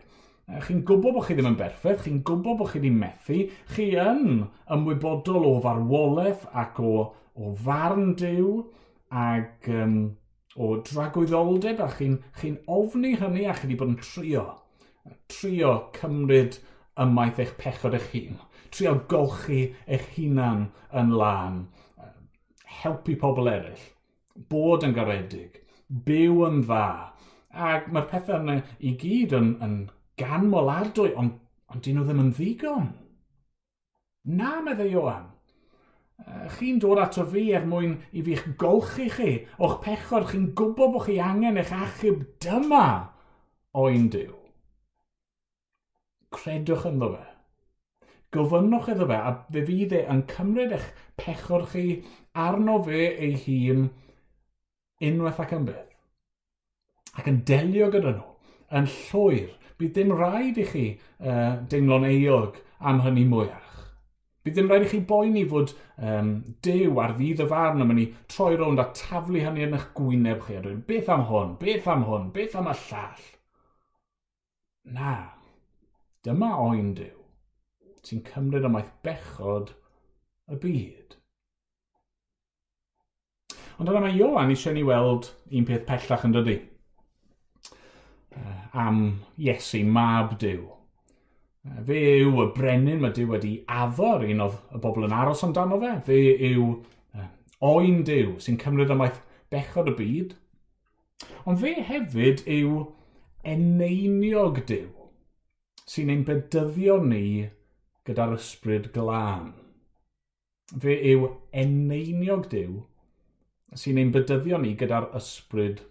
Chi'n 0.47 0.85
gwybod 0.87 1.17
bod 1.17 1.25
chi 1.27 1.35
ddim 1.35 1.49
yn 1.49 1.57
berffaith, 1.59 2.05
chi'n 2.05 2.21
gwybod 2.27 2.61
bod 2.61 2.69
chi 2.71 2.79
ddim 2.79 3.01
methu, 3.01 3.41
chi 3.73 3.87
yn 3.99 4.45
ymwybodol 4.77 5.49
o 5.49 5.57
farwolaeth 5.65 6.45
ac 6.63 6.79
o, 6.79 6.93
o 7.35 7.55
farn 7.65 8.13
diw 8.21 8.53
ac 9.11 9.67
um, 9.75 9.97
o 10.55 10.69
dragwyddoldeb 10.87 11.83
a 11.83 11.89
chi'n 11.97 12.15
chi, 12.39 12.53
ofni 12.77 13.17
hynny 13.19 13.43
a 13.51 13.57
chi 13.57 13.67
wedi 13.67 13.79
bod 13.81 13.91
yn 13.97 13.99
trio, 14.05 14.45
trio 15.35 15.73
cymryd 15.99 16.61
ymaith 17.03 17.43
eich 17.43 17.57
pechod 17.59 17.99
eich 17.99 18.07
hun, 18.15 18.39
trio 18.71 18.95
golchi 19.11 19.61
eich 19.91 20.07
hunan 20.15 20.69
yn 21.03 21.13
lan, 21.25 21.59
helpu 22.85 23.19
pobl 23.19 23.51
eraill, 23.51 23.83
bod 24.55 24.87
yn 24.87 24.95
garedig, 24.95 25.59
byw 26.07 26.47
yn 26.53 26.63
dda, 26.71 26.87
ac 27.67 27.91
mae'r 27.91 28.11
pethau 28.15 28.39
yna 28.45 28.61
i 28.79 28.95
gyd 29.03 29.35
yn, 29.35 29.53
yn 29.65 29.79
gan 30.21 30.49
molardwy, 30.51 31.13
ond, 31.19 31.37
ond 31.73 31.83
dyn 31.85 31.99
nhw 31.99 32.07
ddim 32.07 32.23
yn 32.25 32.33
ddigon. 32.37 32.93
Na, 34.37 34.61
meddai 34.65 34.91
Ioan. 34.91 35.27
Chi'n 36.57 36.79
dod 36.81 36.99
ato 37.03 37.27
fi 37.29 37.51
er 37.55 37.67
mwyn 37.69 37.99
i 38.17 38.23
fi'ch 38.25 38.47
golchi 38.61 39.11
chi 39.13 39.33
o'ch 39.63 39.77
pechod 39.85 40.31
chi'n 40.31 40.49
gwybod 40.57 40.95
bod 40.95 41.05
chi 41.05 41.19
angen 41.21 41.61
eich 41.61 41.75
achub 41.77 42.23
dyma 42.43 42.87
o'n 43.77 44.07
diw. 44.15 44.33
Credwch 46.33 46.87
ynddo 46.89 47.11
fe. 47.13 47.27
Gofynnwch 48.33 48.89
iddo 48.95 49.07
fe 49.11 49.19
a 49.21 49.35
fe 49.53 49.67
fydd 49.69 49.93
e 49.99 50.01
yn 50.15 50.25
cymryd 50.33 50.73
eich 50.79 50.89
pechod 51.21 51.69
chi 51.75 51.85
arno 52.47 52.79
fe 52.89 53.03
ei 53.13 53.37
hun 53.45 53.85
unwaith 55.05 55.45
ac 55.45 55.53
yn 55.59 55.69
bydd. 55.69 55.93
Ac 57.21 57.29
yn 57.31 57.45
delio 57.49 57.93
gyda 57.93 58.17
nhw 58.17 58.33
yn 58.81 58.89
llwyr 58.91 59.53
bydd 59.81 59.95
dim 59.97 60.13
rhaid 60.17 60.59
i 60.61 60.67
chi 60.67 60.85
uh, 60.97 61.63
deimlo'n 61.71 62.09
eog 62.11 62.61
am 62.81 63.03
hynny 63.05 63.27
mwyach. 63.29 63.81
Bydd 64.47 64.61
dim 64.61 64.71
rhaid 64.71 64.87
i 64.87 64.91
chi 64.91 65.01
boeni 65.09 65.45
fod 65.51 65.75
um, 65.99 66.33
dew 66.65 67.01
ar 67.03 67.17
ddydd 67.19 67.43
y 67.45 67.49
farn 67.51 67.83
yn 67.85 67.91
mynd 67.91 68.05
i 68.05 68.09
troi 68.33 68.55
rownd 68.57 68.83
a 68.83 68.89
taflu 68.97 69.43
hynny 69.43 69.67
yn 69.67 69.77
eich 69.79 69.89
gwyneb 69.99 70.45
chi 70.47 70.59
a 70.59 70.63
dweud, 70.65 70.85
beth 70.89 71.11
am 71.13 71.27
hwn, 71.31 71.57
beth 71.61 71.89
am 71.93 72.07
hwn, 72.09 72.31
beth 72.35 72.57
am 72.61 72.71
y 72.71 72.77
llall. 72.87 73.29
Na, 74.97 75.15
dyma 76.25 76.53
oen 76.63 76.95
dew 76.95 77.13
sy'n 78.07 78.23
cymryd 78.29 78.67
ymaith 78.69 78.93
bechod 79.03 79.73
y 80.47 80.59
byd. 80.63 81.17
Ond 83.77 83.91
yna 83.91 84.01
mae 84.05 84.15
Ioan 84.17 84.53
eisiau 84.55 84.77
ni 84.77 84.85
weld 84.87 85.33
un 85.51 85.67
peth 85.69 85.85
pellach 85.89 86.25
yn 86.29 86.35
dydy 86.37 86.57
am 88.77 89.05
Iesu 89.39 89.83
mab 89.85 90.37
Dyw. 90.41 90.65
Fe 91.87 92.01
yw 92.23 92.43
y 92.45 92.47
brenin 92.55 93.01
mae 93.03 93.15
Dyw 93.15 93.31
wedi 93.33 93.53
addo'r 93.67 94.27
un 94.29 94.43
oedd 94.45 94.59
y 94.77 94.81
bobl 94.83 95.07
yn 95.09 95.15
aros 95.17 95.43
amdano 95.47 95.81
fe. 95.83 95.95
Fe 96.07 96.19
yw 96.51 96.67
oen 97.67 98.03
Dyw 98.07 98.37
sy'n 98.43 98.59
cymryd 98.63 98.93
ymaith 98.95 99.23
bechod 99.53 99.91
y 99.91 99.97
byd. 99.99 100.35
Ond 101.49 101.63
fe 101.63 101.73
hefyd 101.89 102.45
yw 102.59 102.85
eneiniog 103.47 104.63
Dyw 104.69 104.91
sy'n 105.87 106.11
ein 106.13 106.25
bedyddio 106.27 106.99
ni 107.07 107.25
gyda'r 108.07 108.35
ysbryd 108.37 108.91
glân. 108.95 109.53
Fe 110.83 110.99
yw 111.15 111.31
eneiniog 111.65 112.49
Dyw 112.53 112.83
sy'n 113.79 114.01
ein 114.03 114.13
bedyddio 114.15 114.61
ni 114.63 114.75
gyda'r 114.79 115.09
ysbryd 115.19 115.83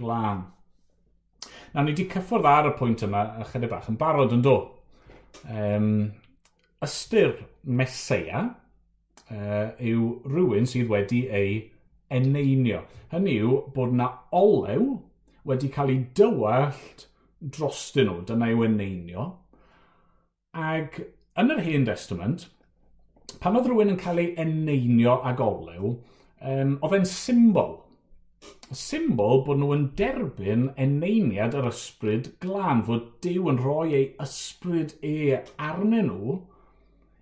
glân. 0.00 0.46
Na, 1.74 1.82
ni 1.82 1.90
wedi 1.90 2.04
cyffwrdd 2.06 2.46
ar 2.46 2.68
y 2.68 2.72
pwynt 2.78 3.02
yma, 3.02 3.24
ychydig 3.42 3.72
bach, 3.72 3.88
yn 3.90 3.96
barod 3.98 4.34
yn 4.36 4.44
do. 4.46 4.58
Um, 5.50 5.88
ystyr 6.84 7.32
meseia 7.66 8.44
uh, 8.44 9.72
yw 9.82 10.04
rhywun 10.28 10.68
sydd 10.70 10.92
wedi 10.92 11.24
ei 11.34 11.56
eneinio. 12.14 12.84
Hynny 13.10 13.40
yw 13.42 13.56
bod 13.74 13.96
na 13.98 14.06
olew 14.30 15.00
wedi 15.50 15.72
cael 15.74 15.90
ei 15.96 16.04
dywallt 16.14 17.08
drostyn 17.42 18.06
nhw, 18.06 18.20
dyna 18.28 18.52
yw 18.54 18.62
eneinio. 18.68 19.28
Ac 20.54 21.00
yn 21.42 21.50
yr 21.56 21.64
hen 21.66 21.90
testament, 21.90 22.46
pan 23.42 23.58
oedd 23.58 23.66
rhywun 23.66 23.96
yn 23.96 24.00
cael 24.00 24.22
ei 24.22 24.30
eneinio 24.46 25.18
ag 25.26 25.42
olew, 25.42 25.96
um, 26.38 26.78
oedd 26.78 27.00
e'n 27.00 27.10
symbol 27.10 27.80
symbol 28.74 29.42
bod 29.46 29.60
nhw 29.60 29.74
yn 29.76 29.84
derbyn 29.98 30.68
eneiniad 30.80 31.56
yr 31.58 31.68
ysbryd 31.70 32.32
glân, 32.42 32.82
fod 32.86 33.10
Dyw 33.24 33.50
yn 33.52 33.60
rhoi 33.60 33.94
ei 33.98 34.06
ysbryd 34.24 34.96
e 35.04 35.40
arnyn 35.68 36.08
nhw 36.10 36.38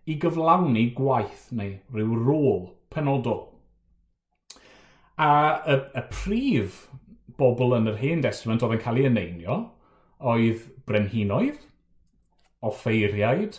i 0.06 0.16
gyflawni 0.22 0.88
gwaith 0.96 1.48
neu 1.58 1.76
rhyw 1.94 2.20
rôl 2.26 2.62
penodol. 2.92 3.44
A 5.18 5.32
y, 5.68 5.76
y 5.98 6.02
prif 6.10 6.86
bobl 7.38 7.76
yn 7.78 7.90
yr 7.92 8.00
hen 8.00 8.24
testament 8.24 8.64
oedd 8.64 8.76
yn 8.78 8.82
cael 8.82 9.02
ei 9.02 9.10
eneinio 9.10 9.58
oedd 10.32 10.66
brenhinoedd, 10.86 11.60
offeiriaid 12.62 13.58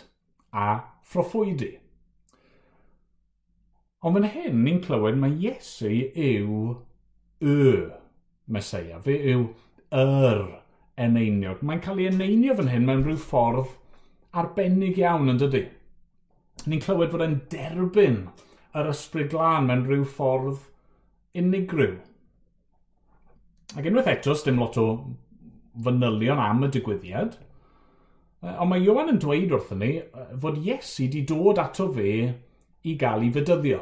a 0.52 0.68
phroffwydi. 1.04 1.74
Ond 4.04 4.18
fan 4.18 4.28
hyn 4.34 4.64
ni'n 4.64 4.82
clywed 4.84 5.16
mae 5.20 5.36
Iesu 5.40 5.92
yw 6.12 6.74
y 7.44 7.70
Mesoea. 8.54 9.00
Fe 9.04 9.16
yw 9.34 9.46
yr 9.94 10.44
eneiniog. 11.00 11.62
Mae'n 11.62 11.82
cael 11.84 12.02
ei 12.02 12.10
eneinio 12.10 12.56
fan 12.58 12.70
hyn 12.72 12.86
mewn 12.88 13.04
rhyw 13.06 13.20
ffordd 13.20 13.74
arbennig 14.34 14.98
iawn 15.00 15.30
yn 15.32 15.40
dydy. 15.42 15.64
Ni'n 16.64 16.82
clywed 16.82 17.12
fod 17.12 17.24
e'n 17.24 17.40
derbyn 17.52 18.20
yr 18.74 18.90
ysbryd 18.90 19.30
glân 19.32 19.68
mewn 19.68 19.86
rhyw 19.88 20.06
ffordd 20.08 20.62
unigryw. 21.38 21.96
Ac 23.74 23.88
unwaith 23.90 24.10
eto, 24.12 24.36
dim 24.44 24.60
lot 24.62 24.78
o 24.78 24.86
fanylion 25.84 26.38
am 26.38 26.62
y 26.66 26.70
digwyddiad, 26.70 27.38
ond 28.44 28.70
mae 28.70 28.84
Iwan 28.84 29.10
yn 29.10 29.18
dweud 29.22 29.54
wrthyn 29.56 29.80
ni 29.82 29.90
fod 30.42 30.60
Iesu 30.62 31.06
wedi 31.06 31.24
dod 31.26 31.58
ato 31.62 31.88
fe 31.94 32.12
i 32.84 32.94
gael 33.00 33.24
ei 33.24 33.32
fydyddio 33.34 33.80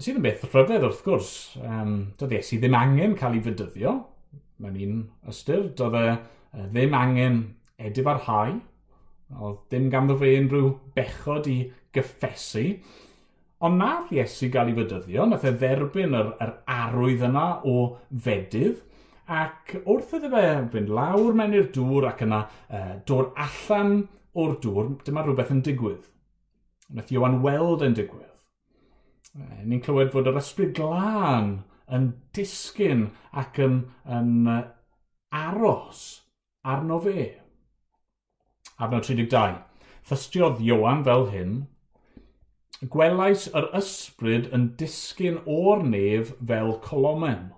sydd 0.00 0.18
yn 0.18 0.24
beth 0.24 0.44
rhyfedd 0.46 0.86
wrth 0.86 1.02
gwrs, 1.04 1.30
um, 1.60 1.94
doedd 2.18 2.36
Iesu 2.38 2.58
ddim 2.60 2.76
angen 2.78 3.16
cael 3.18 3.36
ei 3.36 3.44
fydyddio, 3.44 3.94
mewn 4.62 4.78
un 4.86 4.98
ystyr, 5.28 5.66
doedd 5.76 5.98
e, 5.98 6.04
e 6.56 6.66
ddim 6.72 6.96
angen 6.96 7.40
edif 7.82 8.08
ar 8.08 8.22
hau, 8.28 8.54
oedd 9.40 9.60
dim 9.72 9.90
ganddo 9.92 10.16
fe 10.20 10.32
unrhyw 10.38 10.70
bechod 10.96 11.48
i 11.52 11.58
gyffesu, 11.92 12.64
ond 13.62 13.78
nath 13.82 14.14
Iesu 14.16 14.48
gael 14.54 14.72
ei 14.72 14.78
fydyddio, 14.78 15.28
nath 15.28 15.46
e 15.48 15.54
dderbyn 15.60 16.16
yr, 16.18 16.32
yr 16.40 16.56
arwydd 16.78 17.28
yna 17.28 17.46
o 17.68 17.76
fedydd, 18.24 18.80
ac 19.32 19.76
wrth 19.84 20.16
iddo 20.18 20.32
fe 20.32 20.46
fynd 20.72 20.90
lawr 20.92 21.36
mewn 21.36 21.56
i'r 21.56 21.70
dŵr 21.74 22.08
ac 22.10 22.24
yna 22.26 22.42
e, 22.66 22.82
dod 23.08 23.36
allan 23.40 24.02
o'r 24.32 24.58
dŵr, 24.64 24.92
dyma 25.06 25.24
rhywbeth 25.24 25.52
yn 25.54 25.64
digwydd. 25.68 26.04
Nath 26.92 27.12
Iwan 27.14 27.40
weld 27.44 27.84
yn 27.86 27.96
digwydd 27.96 28.31
ni'n 29.40 29.80
clywed 29.84 30.10
fod 30.12 30.28
yr 30.28 30.38
ysbryd 30.40 30.74
glân 30.76 31.52
yn 31.96 32.08
disgyn 32.36 33.06
ac 33.42 33.60
yn, 33.66 33.78
yn 34.16 34.48
aros 35.42 36.02
arno 36.74 36.98
fe. 37.06 37.28
Arno 38.76 39.00
32. 39.00 39.56
Thystiodd 40.08 40.60
Iowan 40.66 41.04
fel 41.06 41.28
hyn, 41.32 41.54
Gwelais 42.92 43.44
yr 43.58 43.68
ysbryd 43.78 44.48
yn 44.56 44.64
disgyn 44.78 45.36
o'r 45.56 45.84
nef 45.86 46.32
fel 46.48 46.72
colomen, 46.86 47.52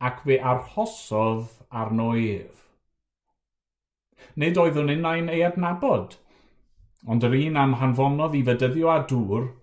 ac 0.00 0.22
fe 0.24 0.38
arhosodd 0.52 1.58
arno 1.82 2.14
ef. 2.22 2.62
Nid 4.40 4.56
oeddwn 4.62 4.94
innau'n 4.94 5.28
ei 5.34 5.44
adnabod, 5.44 6.16
ond 7.06 7.28
yr 7.28 7.36
un 7.42 7.60
am 7.60 7.76
hanfonodd 7.82 8.34
i 8.40 8.42
fedyddio 8.48 8.90
a 8.94 8.98
dŵr– 9.12 9.46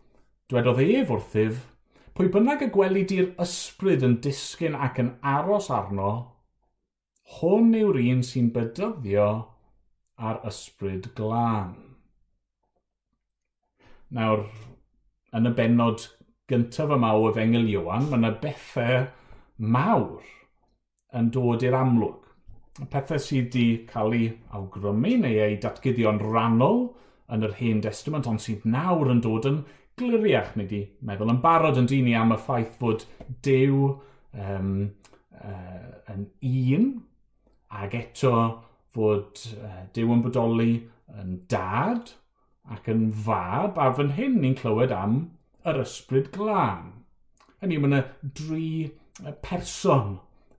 Dwedodd 0.53 0.83
ef 0.83 1.09
wrthyf, 1.09 1.61
pwy 2.13 2.27
bynnag 2.29 2.59
y 2.61 2.65
gweli 2.75 3.01
di'r 3.09 3.31
ysbryd 3.41 4.03
yn 4.05 4.19
disgyn 4.21 4.75
ac 4.87 4.99
yn 5.01 5.07
aros 5.25 5.71
arno, 5.73 6.11
hwn 7.39 7.71
yw'r 7.79 7.97
un 8.03 8.21
sy'n 8.27 8.51
bedyddio 8.53 9.25
ar 10.29 10.43
ysbryd 10.51 11.09
glân. 11.17 11.73
Nawr, 14.13 14.45
yn 15.33 15.49
y 15.49 15.55
benod 15.57 16.05
gyntaf 16.45 16.93
yma 16.99 17.15
o 17.17 17.25
Efengil 17.31 17.73
Iwan, 17.73 18.11
mae 18.11 18.21
yna 18.21 18.35
bethau 18.45 19.07
mawr 19.57 20.21
yn 21.17 21.33
dod 21.33 21.65
i'r 21.65 21.81
amlwg. 21.81 22.19
Pethau 22.93 23.17
sydd 23.17 23.49
wedi 23.55 23.87
cael 23.89 24.19
eu 24.21 24.33
awgrymu 24.59 25.17
neu 25.25 25.45
eu 25.49 25.61
datguddio'n 25.65 26.21
rannol 26.29 26.91
yn 27.33 27.47
yr 27.49 27.57
Hen 27.57 27.81
Testament, 27.81 28.29
ond 28.29 28.43
sydd 28.43 28.69
nawr 28.69 29.09
yn 29.09 29.25
dod 29.25 29.49
yn 29.49 29.63
gliriach, 29.99 30.55
ni 30.57 30.65
di 30.69 30.81
meddwl 31.05 31.33
yn 31.33 31.41
barod 31.43 31.79
yn 31.81 31.89
dyn 31.89 32.07
ni 32.07 32.15
am 32.17 32.33
y 32.35 32.39
ffaith 32.41 32.75
fod 32.79 33.05
dew 33.45 33.93
um, 34.33 34.73
uh, 35.37 35.93
yn 36.13 36.25
un, 36.49 36.89
ac 37.83 37.95
eto 37.97 38.33
fod 38.93 39.45
uh, 39.59 39.85
dew 39.95 40.13
yn 40.15 40.25
bodoli 40.25 40.73
yn 41.21 41.39
dad 41.51 42.13
ac 42.73 42.89
yn 42.91 43.07
fab, 43.25 43.77
a 43.77 43.91
fan 43.95 44.13
hyn 44.17 44.39
ni'n 44.41 44.57
clywed 44.59 44.93
am 44.95 45.17
yr 45.67 45.81
ysbryd 45.83 46.29
glân. 46.35 46.91
Hynny, 47.63 47.79
mae 47.79 47.89
yna 47.89 48.03
dri 48.39 48.69
person 49.43 50.17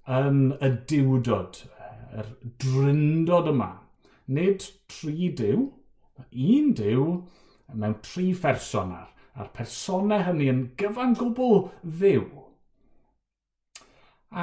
yn 0.09 0.53
y 0.63 0.71
diwdod, 0.91 1.65
yr 2.15 2.29
dryndod 2.63 3.49
yma. 3.51 3.71
Nid 4.35 4.69
tri 4.89 5.31
diw, 5.37 5.67
un 6.31 6.71
diw 6.79 7.09
mewn 7.75 7.97
tri 8.05 8.31
pherson 8.37 8.95
ar 8.95 9.11
a'r 9.35 9.51
personau 9.57 10.23
hynny 10.29 10.49
yn 10.53 10.63
gyfan 10.79 11.17
gwbl 11.19 11.69
ddiw. 11.83 12.25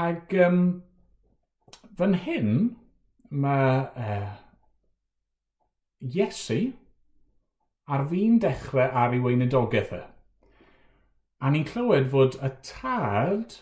Ac 0.02 0.36
um, 0.46 0.62
fan 2.00 2.16
hyn 2.26 2.54
mae 3.32 3.74
uh, 3.96 4.30
Iesu 6.02 6.60
ar 7.92 8.08
fi'n 8.10 8.40
dechrau 8.44 8.90
ar 9.04 9.16
ei 9.16 9.22
weinidogaeth 9.24 9.94
e. 9.96 10.02
A 11.42 11.52
ni'n 11.52 11.68
clywed 11.68 12.10
fod 12.14 12.38
y 12.44 12.50
tad 12.68 13.58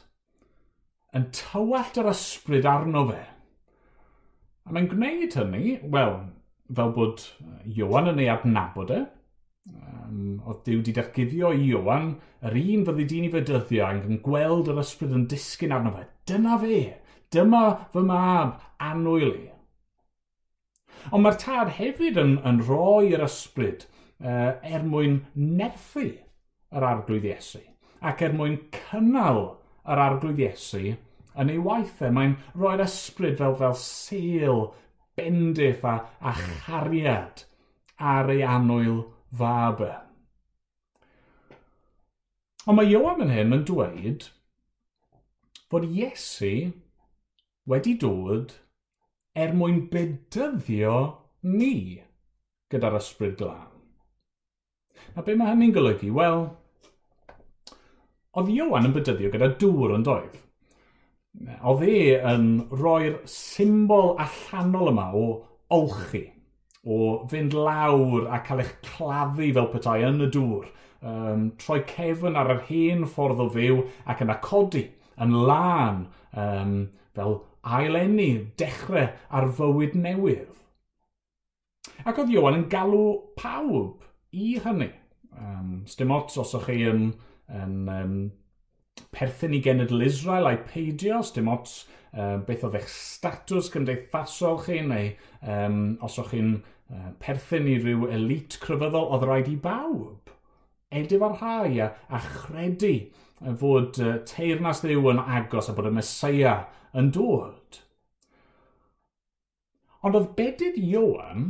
yn 1.16 1.30
tywallt 1.36 1.98
yr 2.00 2.10
ysbryd 2.12 2.68
arno 2.70 3.06
fe. 3.10 3.22
A 4.66 4.74
mae'n 4.74 4.90
gwneud 4.92 5.38
hynny, 5.38 5.78
wel, 5.94 6.20
fel 6.76 6.92
bod 6.98 7.24
Iwan 7.74 8.12
yn 8.12 8.22
ei 8.22 8.30
adnabod 8.34 8.94
e, 8.94 9.00
Um, 9.70 10.40
oedd 10.48 10.64
Dyw 10.66 10.80
wedi 10.80 10.94
datguddio 10.98 11.52
i 11.54 11.68
Iwan, 11.70 12.16
yr 12.46 12.58
un 12.58 12.86
fyddi 12.88 13.06
di'n 13.12 13.28
i 13.28 13.32
fe 13.34 13.82
ac 13.86 14.08
yn 14.10 14.22
gweld 14.26 14.72
yr 14.72 14.82
ysbryd 14.82 15.16
yn 15.18 15.28
disgyn 15.30 15.76
arno 15.76 15.94
fe. 15.94 16.06
Dyna 16.30 16.58
fe, 16.62 16.80
dyma 17.34 17.64
fy 17.94 18.04
mab 18.08 18.56
anwyl 18.90 19.30
i. 19.30 19.46
E. 19.50 19.56
Ond 21.14 21.24
mae'r 21.24 21.38
tad 21.42 21.74
hefyd 21.78 22.18
yn, 22.22 22.34
yn 22.46 22.64
rhoi 22.66 23.14
yr 23.14 23.24
ysbryd 23.28 23.86
uh, 23.86 24.58
er 24.66 24.84
mwyn 24.86 25.22
nerthu 25.36 26.08
yr 26.10 26.86
arglwydd 26.86 27.30
Iesu, 27.30 27.62
ac 28.02 28.24
er 28.26 28.36
mwyn 28.36 28.58
cynnal 28.76 29.44
yr 29.90 30.04
arglwydd 30.08 30.42
Iesu 30.44 30.84
yn 30.90 31.54
ei 31.54 31.62
waithau. 31.64 32.10
E. 32.10 32.16
Mae'n 32.18 32.36
rhoi'r 32.56 32.84
ysbryd 32.88 33.38
fel, 33.40 33.56
fel 33.62 33.78
sel, 33.80 34.66
bendith 35.20 35.86
a, 35.86 35.96
a 36.20 36.34
chariad 36.66 37.46
ar 38.00 38.30
ei 38.32 38.44
anwyl 38.48 39.02
fab 39.38 39.82
e. 39.86 39.94
Ond 42.70 42.78
mae 42.78 42.90
Ioan 42.92 43.24
yn 43.26 43.34
hyn 43.34 43.56
yn 43.56 43.66
dweud 43.68 44.28
fod 45.70 45.86
Iesu 45.88 46.54
wedi 47.70 47.96
dod 48.02 48.56
er 49.38 49.54
mwyn 49.56 49.84
bedyddio 49.92 50.96
ni 51.46 51.76
gyda'r 52.70 52.98
ysbryd 53.00 53.38
glân. 53.40 53.68
A 55.16 55.24
be 55.26 55.36
mae 55.38 55.54
hynny'n 55.54 55.74
golygu? 55.74 56.12
Wel, 56.14 56.44
oedd 58.38 58.52
Iowan 58.54 58.90
yn 58.90 58.96
bedyddio 58.96 59.32
gyda 59.34 59.52
dŵr 59.62 59.96
yn 59.98 60.06
doedd. 60.08 60.36
Oedd 61.70 61.86
e 61.88 62.02
yn 62.34 62.50
rhoi'r 62.74 63.22
symbol 63.30 64.16
allanol 64.26 64.92
yma 64.92 65.08
o 65.16 65.26
olchi 65.78 66.26
o 66.86 67.00
fynd 67.32 67.56
lawr 67.56 68.30
a 68.32 68.40
cael 68.46 68.64
eich 68.64 68.76
claddu 68.86 69.50
fel 69.56 69.70
petai 69.74 70.00
yn 70.08 70.24
y 70.24 70.30
dŵr, 70.36 70.70
um, 71.02 71.50
troi 71.60 71.82
cefn 71.90 72.38
ar 72.40 72.54
yr 72.56 72.64
hen 72.70 73.06
ffordd 73.10 73.44
o 73.44 73.50
fyw 73.56 73.82
ac 74.10 74.24
yna 74.26 74.40
codi 74.46 74.86
yn 75.20 75.36
lân 75.50 76.06
um, 76.40 76.76
fel 77.18 77.40
ailenni, 77.68 78.30
dechrau 78.60 79.10
ar 79.36 79.50
fywyd 79.58 79.98
newydd. 80.00 80.56
Ac 82.08 82.22
oedd 82.22 82.32
Iwan 82.32 82.62
yn 82.62 82.70
galw 82.72 83.04
pawb 83.40 84.06
i 84.32 84.54
hynny. 84.64 84.92
Um, 85.36 85.82
Sdim 85.88 86.14
ots 86.16 86.38
os 86.40 86.56
o'ch 86.56 86.70
chi 86.70 86.84
yn, 86.88 87.10
yn 87.52 87.76
um, 87.92 88.16
perthyn 89.16 89.56
i 89.58 89.62
genedl 89.66 90.04
Israel 90.06 90.50
a'i 90.50 90.60
peidio, 90.70 91.20
os 91.24 91.34
dim 91.36 91.50
ots 91.52 91.78
um, 92.14 92.44
beth 92.48 92.66
oedd 92.68 92.80
eich 92.80 92.90
statws 92.94 93.72
gymdeithasol 93.74 94.60
chi, 94.66 94.82
neu 94.86 95.14
um, 95.44 95.80
os 96.06 96.20
o'ch 96.22 96.34
chi'n 96.34 96.58
uh, 96.60 97.14
perthyn 97.24 97.70
i 97.70 97.80
ryw 97.82 98.10
elit 98.14 98.60
cryfyddol, 98.64 99.10
oedd 99.16 99.26
rhaid 99.30 99.50
i 99.54 99.58
bawb 99.64 100.36
edif 100.92 101.22
ar 101.22 101.36
rhai 101.38 101.80
a, 101.86 101.90
a 102.10 102.20
chredu 102.20 102.94
fod 103.62 104.00
uh, 104.02 104.16
teirnas 104.30 104.82
ddiw 104.84 105.12
yn 105.12 105.22
agos 105.22 105.70
a 105.70 105.76
bod 105.78 105.90
y 105.90 105.94
Mesoea 105.96 106.56
yn 106.98 107.12
dod. 107.16 107.82
Ond 110.04 110.18
oedd 110.18 110.32
bedydd 110.38 110.80
Iowan 110.82 111.50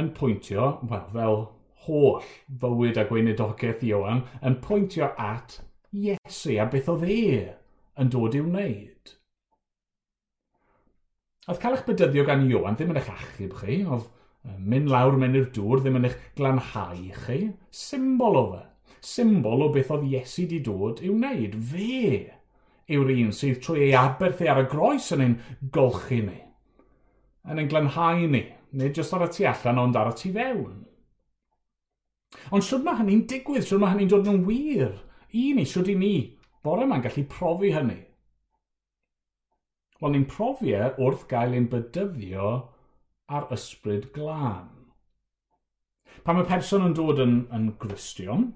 yn 0.00 0.10
pwyntio, 0.16 0.70
well, 0.90 1.06
fel 1.12 1.38
holl 1.86 2.26
fywyd 2.60 2.98
a 2.98 3.04
gweinidogaeth 3.08 3.84
Iowan, 3.86 4.24
yn 4.42 4.58
pwyntio 4.64 5.12
at 5.20 5.60
Iesu 5.94 6.56
a 6.58 6.66
beth 6.66 6.88
oedd 6.90 7.04
e 7.06 7.18
yn 8.02 8.08
dod 8.10 8.34
i'w 8.34 8.48
wneud. 8.48 9.12
Oedd 11.46 11.60
cael 11.62 11.76
eich 11.76 11.84
bydyddio 11.86 12.24
gan 12.26 12.42
Iwan 12.48 12.74
ddim 12.74 12.90
yn 12.90 12.98
eich 12.98 13.10
achub 13.12 13.54
chi, 13.60 13.76
oedd 13.86 14.08
mynd 14.58 14.90
lawr 14.90 15.14
mewn 15.20 15.38
i'r 15.38 15.46
dŵr 15.54 15.84
ddim 15.84 16.00
yn 16.00 16.08
eich 16.08 16.16
glanhau 16.40 17.04
chi. 17.20 17.38
Symbol 17.70 18.40
o 18.40 18.44
fe. 18.48 18.64
Symbol 19.04 19.62
o 19.68 19.70
beth 19.70 19.92
oedd 19.94 20.08
Iesu 20.10 20.48
di 20.50 20.58
dod 20.66 21.04
i'w 21.04 21.14
wneud. 21.14 21.54
Fe 21.70 22.10
yw'r 22.90 23.14
un 23.14 23.30
sydd 23.36 23.62
trwy 23.62 23.86
ei 23.86 23.94
aberth 24.00 24.42
ar 24.50 24.64
y 24.64 24.66
groes 24.74 25.12
yn 25.14 25.22
ein 25.28 25.38
golchi 25.72 26.24
ni. 26.26 26.40
Yn 27.46 27.62
ein 27.62 27.70
glanhau 27.70 28.26
ni. 28.34 28.48
Nid 28.74 28.98
jyst 28.98 29.14
ar 29.14 29.28
y 29.28 29.30
tu 29.30 29.46
allan 29.46 29.82
ond 29.86 30.02
ar 30.02 30.10
y 30.10 30.18
tu 30.18 30.34
fewn. 30.34 30.82
Ond 32.50 32.66
siwr 32.66 32.82
mae 32.82 32.98
hynny'n 32.98 33.26
digwydd, 33.30 33.68
siwr 33.68 33.78
mae 33.78 33.94
hynny'n 33.94 34.10
dod 34.10 34.32
yn 34.32 34.42
wir 34.48 34.96
i 35.34 35.52
ni, 35.56 35.64
siwr 35.66 35.90
i 35.92 35.96
ni, 35.98 36.14
bore 36.64 36.86
yma'n 36.86 37.02
gallu 37.04 37.24
profi 37.30 37.72
hynny. 37.74 38.00
Wel, 40.00 40.14
ni'n 40.14 40.28
profi 40.30 40.74
e 40.76 40.92
wrth 41.00 41.26
gael 41.30 41.56
ein 41.56 41.68
bydyddio 41.72 42.52
ar 43.34 43.48
ysbryd 43.54 44.10
glân. 44.14 44.70
Pan 46.24 46.38
mae 46.38 46.48
person 46.48 46.84
yn 46.86 46.96
dod 46.96 47.20
yn, 47.24 47.36
yn 47.56 47.70
gristion, 47.80 48.50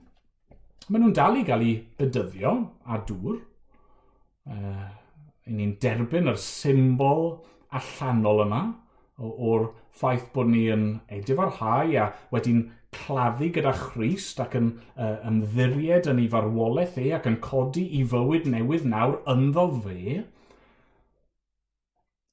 maen 0.89 1.05
nhw'n 1.05 1.17
dal 1.17 1.39
i 1.41 1.45
gael 1.49 1.65
ei 1.67 1.77
bydyddio 2.01 2.55
a 2.87 3.01
dŵr. 3.09 3.39
Uh, 4.49 4.89
ni'n 5.53 5.75
derbyn 5.83 6.31
yr 6.33 6.39
symbol 6.41 7.25
allanol 7.77 8.45
yma 8.47 8.63
o'r 9.19 9.67
ffaith 9.99 10.29
bod 10.35 10.51
ni 10.53 10.67
yn 10.73 10.85
edifarhau 11.13 11.95
a 12.01 12.09
wedi'n 12.33 12.63
claddu 12.99 13.51
gyda 13.55 13.73
Christ 13.77 14.41
ac 14.45 14.57
yn 14.59 14.73
uh, 14.95 15.17
ymddiried 15.29 16.09
yn 16.11 16.23
ei 16.23 16.29
farwolaeth 16.33 16.99
e 17.03 17.09
ac 17.17 17.29
yn 17.31 17.39
codi 17.45 17.85
i 17.99 18.03
fywyd 18.13 18.49
newydd 18.53 18.87
nawr 18.91 19.21
ynddo 19.35 19.67
fe, 19.85 20.19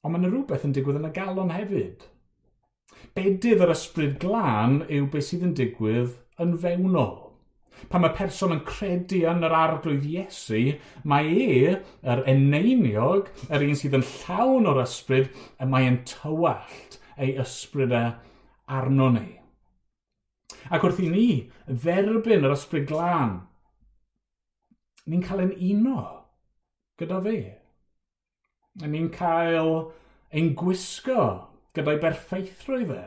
ond 0.06 0.14
mae 0.14 0.22
yna 0.22 0.32
rhywbeth 0.32 0.66
yn 0.68 0.76
digwydd 0.76 1.00
yn 1.02 1.10
y 1.10 1.14
galon 1.16 1.54
hefyd. 1.56 2.04
Bedydd 3.18 3.64
yr 3.66 3.72
ysbryd 3.74 4.18
glân 4.22 4.82
yw 4.92 5.08
beth 5.14 5.30
sydd 5.30 5.46
yn 5.48 5.56
digwydd 5.58 6.18
yn 6.44 6.58
fewnol. 6.62 7.16
Pan 7.92 8.04
mae 8.04 8.16
person 8.16 8.54
yn 8.56 8.62
credu 8.68 9.22
yn 9.30 9.44
yr 9.46 9.56
arglwydd 9.56 10.06
Iesu, 10.08 10.62
mae 11.12 11.32
e, 11.46 11.74
yr 12.08 12.22
eneiniog, 12.32 13.32
yr 13.50 13.66
un 13.66 13.80
sydd 13.80 13.98
yn 14.00 14.06
llawn 14.12 14.70
o'r 14.72 14.84
ysbryd, 14.86 15.32
y 15.60 15.68
mae 15.70 15.90
e'n 15.90 16.00
tywallt 16.08 17.00
ei 17.18 17.36
ysbryd 17.42 17.96
arno 17.96 19.10
ni. 19.18 19.28
Ac 20.74 20.86
wrth 20.86 21.02
i 21.04 21.10
ni 21.12 21.28
dderbyn 21.68 22.46
yr 22.48 22.56
ysbryd 22.56 22.88
glân, 22.90 23.36
ni'n 25.06 25.26
cael 25.26 25.44
ein 25.46 25.54
uno 25.72 26.00
gyda 27.00 27.20
fe. 27.26 27.38
A 28.82 28.90
ni'n 28.90 29.12
cael 29.14 29.72
ein 30.36 30.54
gwisgo 30.58 31.28
gyda'i 31.76 32.02
berffeithrwydd 32.02 32.96
e. 32.96 33.06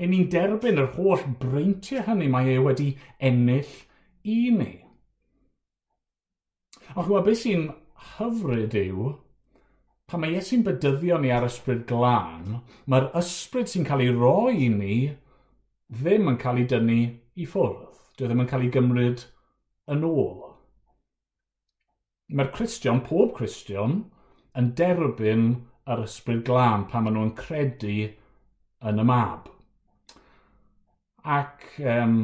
A 0.00 0.08
ni'n 0.08 0.28
derbyn 0.32 0.80
yr 0.82 0.92
holl 0.96 1.24
breintiau 1.42 2.04
hynny 2.06 2.28
mae 2.32 2.54
e 2.56 2.60
wedi 2.64 2.90
ennill 3.30 3.74
i 4.24 4.38
ni. 4.56 4.72
Ond 6.96 7.06
chwa 7.06 7.22
beth 7.22 7.44
sy'n 7.44 7.68
hyfryd 8.16 8.74
yw, 8.80 9.10
pan 10.10 10.22
mae 10.22 10.34
Iesu'n 10.34 10.64
bedyddio 10.66 11.20
ni 11.22 11.30
ar 11.30 11.46
ysbryd 11.46 11.84
glân, 11.86 12.60
mae'r 12.90 13.10
ysbryd 13.20 13.70
sy'n 13.70 13.86
cael 13.86 14.02
ei 14.02 14.14
roi 14.16 14.56
i 14.64 14.70
ni 14.72 14.96
ddim 15.90 16.30
yn 16.30 16.38
cael 16.40 16.60
ei 16.62 16.68
dynnu 16.70 17.00
i 17.40 17.46
ffwrdd. 17.50 17.98
Dwi 18.16 18.26
e 18.26 18.30
ddim 18.30 18.44
yn 18.44 18.50
cael 18.50 18.66
ei 18.66 18.72
gymryd 18.74 19.24
yn 19.90 20.06
ôl. 20.06 20.36
Mae'r 22.30 22.52
Cristion, 22.54 23.00
pob 23.06 23.34
Cristion, 23.38 24.04
yn 24.58 24.70
derbyn 24.78 25.48
yr 25.90 26.04
ysbryd 26.04 26.44
glân 26.46 26.86
pan 26.90 27.06
maen 27.06 27.16
nhw'n 27.18 27.34
credu 27.38 27.96
yn 28.86 29.02
y 29.02 29.06
mab. 29.06 29.48
Ac 31.38 31.66
um, 31.82 32.16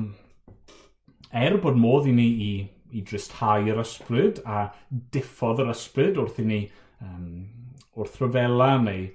er 1.34 1.58
bod 1.62 1.78
modd 1.80 2.06
i 2.08 2.14
ni 2.16 2.28
i, 2.46 2.52
i 2.96 3.02
dristau'r 3.02 3.82
ysbryd 3.82 4.40
a 4.46 4.68
diffodd 5.14 5.64
yr 5.64 5.74
ysbryd 5.74 6.20
wrth 6.22 6.40
i 6.42 6.46
ni 6.48 6.60
um, 7.04 7.26
wrth 7.98 8.20
rhyfela 8.22 8.76
neu 8.84 9.08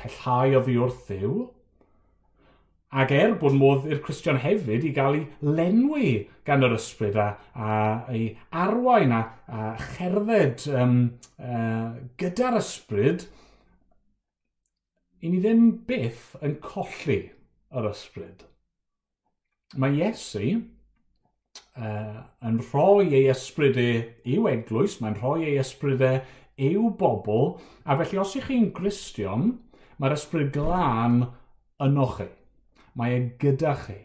pellhau 0.00 0.56
o 0.56 0.62
ddi 0.64 0.78
wrth 0.80 1.04
ddiw, 1.10 1.36
Ac 2.96 3.10
er 3.12 3.34
bod 3.36 3.52
modd 3.52 3.84
i'r 3.90 4.00
Cristion 4.04 4.38
hefyd 4.40 4.86
i 4.88 4.92
gael 4.96 5.18
ei 5.18 5.24
lenwi 5.44 6.10
gan 6.48 6.64
yr 6.64 6.76
ysbryd 6.78 7.18
a, 7.20 7.26
a 7.52 7.72
ei 8.08 8.30
arwain 8.56 9.12
a, 9.12 9.18
a 9.52 9.72
cherdded 9.96 10.64
um, 10.72 10.94
uh, 11.36 11.90
gyda'r 12.16 12.56
ysbryd, 12.60 13.26
i 15.20 15.32
ni 15.32 15.42
ddim 15.42 15.66
byth 15.88 16.38
yn 16.46 16.56
colli 16.64 17.18
yr 17.76 17.90
ysbryd. 17.90 18.46
Mae 19.76 19.98
Iesu 19.98 20.46
uh, 20.56 22.22
yn 22.48 22.58
rhoi 22.70 23.10
ei 23.10 23.28
ysbryd 23.34 23.76
e 23.82 23.90
i'w 24.36 24.48
eglwys, 24.54 24.96
mae'n 25.02 25.18
rhoi 25.20 25.50
ei 25.50 25.60
ysbryd 25.60 26.04
e 26.06 26.14
i'w 26.70 26.88
bobl, 26.96 27.56
a 27.84 27.98
felly 28.00 28.24
os 28.24 28.36
ych 28.40 28.48
chi'n 28.48 28.70
gristion, 28.76 29.50
mae'r 30.00 30.16
ysbryd 30.16 30.54
glân 30.56 31.26
yno 31.82 32.08
chi 32.16 32.30
mae 32.96 33.16
e 33.16 33.22
gyda 33.40 33.76
chi 33.84 34.00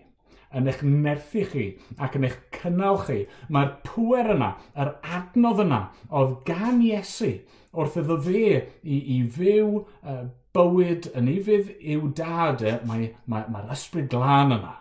yn 0.58 0.68
eich 0.68 0.82
nerthu 0.84 1.46
chi 1.48 1.66
ac 2.04 2.18
yn 2.20 2.28
eich 2.28 2.38
cynnal 2.58 3.00
chi. 3.06 3.24
Mae'r 3.54 3.74
pwer 3.88 4.34
yna, 4.36 4.52
yr 4.76 4.94
adnodd 5.18 5.64
yna, 5.66 5.82
oedd 6.10 6.38
gan 6.48 6.82
Iesu 6.84 7.32
wrth 7.72 8.00
iddo 8.02 8.18
fe 8.26 8.48
i, 8.84 8.98
i 8.98 9.20
fyw 9.32 9.68
uh, 9.80 10.26
bywyd 10.56 11.08
yn 11.16 11.30
ei 11.32 11.44
fydd 11.46 11.70
i'w 11.94 12.10
dad, 12.18 12.66
mae'r 12.88 13.14
mae, 13.32 13.46
mae 13.48 13.70
ysbryd 13.72 14.10
glân 14.12 14.58
yna, 14.58 14.74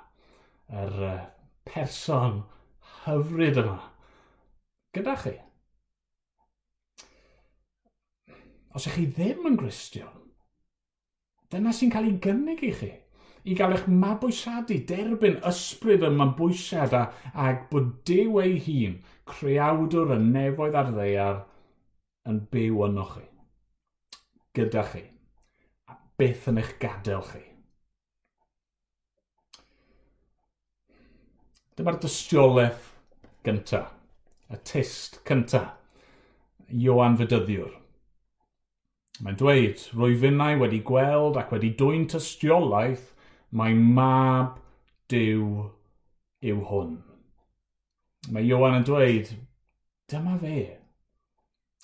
yr 0.83 1.05
uh, 1.11 1.21
person 1.71 2.43
hyfryd 3.05 3.61
yma, 3.63 3.79
gyda 4.97 5.15
chi. 5.23 5.37
Os 8.75 8.87
ych 8.87 8.99
chi 8.99 9.07
ddim 9.11 9.47
yn 9.51 9.59
Gristion, 9.59 10.19
dyna 11.51 11.73
sy'n 11.75 11.95
cael 11.95 12.11
ei 12.11 12.19
gynnig 12.23 12.67
i 12.67 12.75
chi 12.75 12.91
i 13.45 13.57
gael 13.57 13.75
eich 13.77 13.87
mabwysadu, 13.89 14.77
derbyn 14.89 15.39
ysbryd 15.49 16.05
yma 16.07 16.27
mabwysiad 16.27 16.97
a, 16.97 17.05
ag 17.33 17.67
bod 17.71 17.93
dew 18.09 18.41
ei 18.43 18.59
hun, 18.67 18.99
creawdwr 19.31 20.15
y 20.17 20.19
nefoedd 20.25 20.77
ar 20.81 20.91
ddeiar, 20.95 21.41
yn 22.29 22.43
byw 22.53 22.85
yno 22.89 23.07
chi, 23.15 23.25
gyda 24.57 24.85
chi, 24.91 25.05
a 25.89 25.97
beth 26.21 26.51
yn 26.53 26.61
eich 26.61 26.75
gadael 26.83 27.25
chi. 27.31 27.45
Dyma'r 31.79 32.01
dystiolaeth 32.03 32.91
gyntaf, 33.47 33.95
y 34.53 34.59
test 34.69 35.23
cyntaf, 35.29 35.77
Ioan 36.71 37.17
Fydyddiwr. 37.19 37.73
Mae'n 39.25 39.39
dweud, 39.41 39.81
rwyfinnau 39.97 40.61
wedi 40.61 40.79
gweld 40.87 41.39
ac 41.41 41.51
wedi 41.55 41.73
dwy'n 41.77 42.07
tystiolaeth 42.09 43.09
Mae 43.51 43.75
mab 43.75 44.59
diw 45.11 45.47
yw 46.47 46.61
hwn. 46.71 46.99
Mae 48.31 48.47
Iwan 48.47 48.79
yn 48.79 48.87
dweud, 48.87 49.33
dyma 50.11 50.37
fe. 50.43 50.59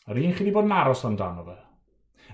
Yr 0.06 0.20
un 0.22 0.34
chi 0.36 0.44
wedi 0.44 0.54
bod 0.54 0.68
yn 0.68 0.76
aros 0.76 1.02
amdano 1.08 1.42
fe. 1.46 1.56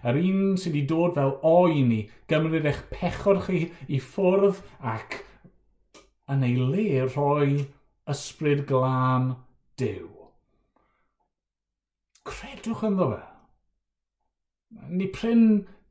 Yr 0.02 0.18
un 0.20 0.56
sydd 0.60 0.74
wedi 0.74 0.86
dod 0.90 1.16
fel 1.16 1.36
oen 1.48 1.92
i 1.96 2.00
gymryd 2.28 2.68
eich 2.68 2.82
pechor 2.92 3.40
chi 3.46 3.62
i 3.88 4.00
ffwrdd 4.02 4.60
ac 4.92 5.22
yn 6.32 6.44
ei 6.46 6.56
le 6.58 7.06
rhoi 7.06 7.62
ysbryd 8.12 8.66
glân 8.68 9.32
Dyw. 9.80 10.10
Credwch 12.28 12.84
ynddo 12.86 13.08
fe. 13.14 13.22
Ni 14.92 15.08
pryn 15.12 15.46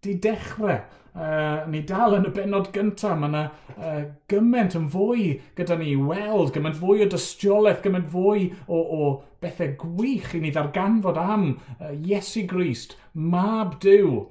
di 0.06 0.14
dechrau 0.22 0.84
uh, 1.16 1.68
ni 1.72 1.82
dal 1.88 2.16
yn 2.18 2.28
y 2.30 2.32
benod 2.36 2.70
gyntaf, 2.76 3.18
mae 3.20 3.30
yna 3.32 3.44
uh, 3.76 4.04
gymaint 4.32 4.78
yn 4.78 4.88
fwy 4.94 5.28
gyda 5.58 5.78
ni 5.80 5.96
weld, 6.00 6.54
gymaint 6.56 6.80
fwy 6.80 7.06
o 7.06 7.10
dystiolaeth, 7.12 7.82
gymaint 7.84 8.10
fwy 8.14 8.48
o, 8.68 8.80
o 8.80 9.10
bethau 9.44 9.76
gwych 9.82 10.36
i 10.38 10.44
ni 10.44 10.54
ddarganfod 10.54 11.20
am 11.22 11.46
uh, 11.80 11.92
Iesu 11.92 12.46
Grist, 12.50 12.98
mab 13.14 13.80
Dyw. 13.84 14.24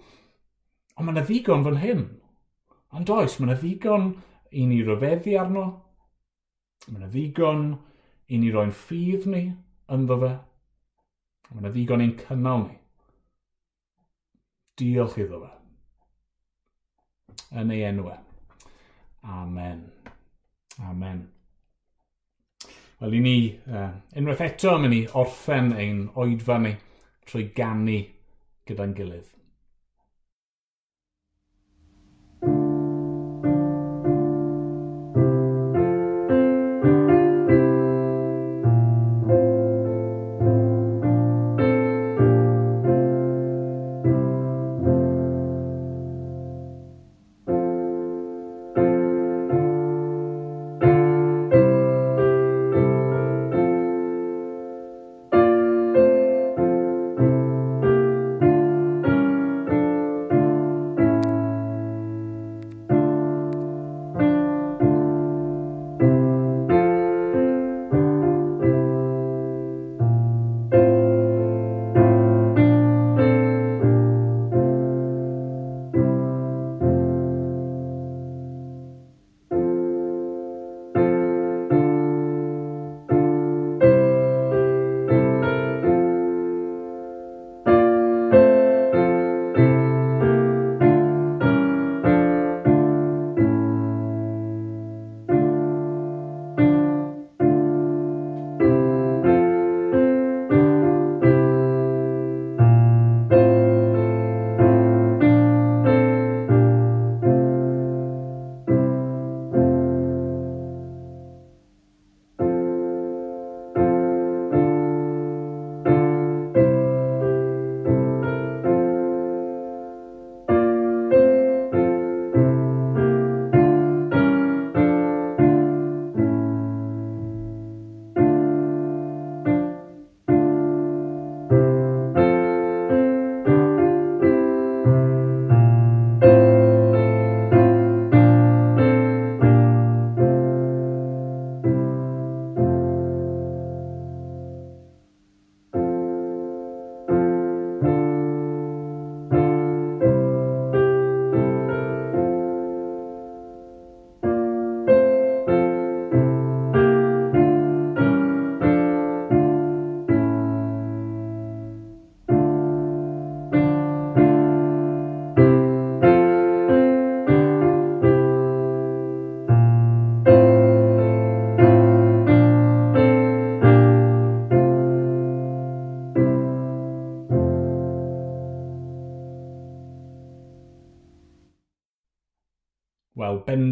Ond 0.97 1.07
mae 1.07 1.14
yna 1.14 1.24
ddigon 1.26 1.64
fan 1.66 1.81
hyn. 1.83 2.05
Ond 2.97 3.12
oes, 3.14 3.39
mae 3.39 3.51
yna 3.51 3.61
ddigon 3.61 4.11
i 4.51 4.66
ni 4.66 4.83
ryfeddu 4.87 5.37
arno. 5.41 5.66
Mae 6.89 6.99
yna 6.99 7.11
ddigon 7.12 7.64
i 8.31 8.41
ni 8.41 8.51
roi'n 8.55 8.74
ffydd 8.74 9.28
ni 9.31 9.47
ynddo 9.91 10.20
fe. 10.22 10.35
Mae 11.51 11.64
yna 11.64 11.72
ddigon 11.74 12.05
i'n 12.05 12.18
cynnal 12.24 12.66
ni. 12.66 12.76
Diolch 14.81 15.18
iddo 15.20 15.43
fe 15.45 15.59
yn 17.61 17.74
ei 17.74 17.82
enwau. 17.88 18.18
Amen. 19.22 19.84
Amen. 20.88 21.26
Wel, 23.01 23.16
i 23.16 23.20
ni 23.24 23.36
uh, 23.72 23.91
unwaith 24.20 24.45
eto, 24.45 24.76
mynd 24.80 24.97
i 24.97 25.03
orffen 25.16 25.72
ein 25.72 26.07
oedfa 26.20 26.59
ni 26.61 26.74
trwy 27.28 27.47
gannu 27.57 28.01
gyda'n 28.68 28.97
gilydd. 28.97 29.39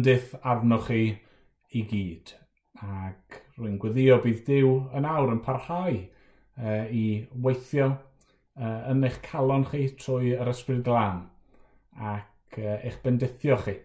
bendith 0.09 0.35
arnoch 0.41 0.87
chi 0.87 1.01
i 1.77 1.81
gyd. 1.85 2.31
Ac 2.81 3.35
rwy'n 3.59 3.77
gweddio 3.77 4.17
bydd 4.23 4.39
Dyw 4.47 4.71
yn 4.97 5.05
awr 5.05 5.33
yn 5.35 5.41
parhau 5.45 5.99
uh, 5.99 6.85
i 6.89 7.27
weithio 7.43 7.91
uh, 7.91 8.89
yn 8.89 9.05
eich 9.05 9.19
calon 9.27 9.67
chi 9.69 9.83
trwy 9.99 10.33
yr 10.33 10.49
ysbryd 10.49 10.81
glân 10.87 11.27
ac 11.93 12.57
uh, 12.57 12.79
eich 12.79 12.97
bendithio 13.03 13.59
chi 13.61 13.75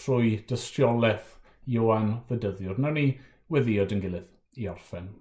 trwy 0.00 0.34
dystiolaeth 0.50 1.36
Iwan 1.68 2.16
Fydyddiwr. 2.26 2.78
Nawr 2.80 2.96
ni 2.96 3.06
weddio 3.52 3.86
dyn 3.86 4.02
gilydd 4.02 4.58
i 4.58 4.66
orffen. 4.72 5.12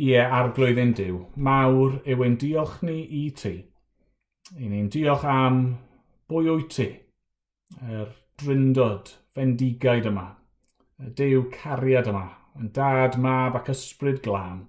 Ie, 0.00 0.16
arglwydd 0.20 0.80
ein 0.80 0.96
diw, 0.96 1.20
mawr 1.36 2.00
yw 2.08 2.24
ein 2.26 2.40
diolch 2.40 2.80
ni 2.84 3.04
i 3.04 3.28
ti. 3.36 3.60
I 4.58 4.66
ni'n 4.66 4.88
diolch 4.90 5.24
am 5.28 5.60
Bwy 6.30 6.46
wyt 6.46 6.68
ti? 6.76 6.84
Yr 7.82 8.10
dryndod, 8.38 9.08
fendigaid 9.34 10.04
yma, 10.06 10.28
y 11.02 11.08
dew 11.18 11.40
cariad 11.50 12.06
yma, 12.12 12.28
yn 12.54 12.68
dad, 12.76 13.16
mab 13.24 13.56
ac 13.58 13.72
ysbryd 13.72 14.20
glân. 14.22 14.60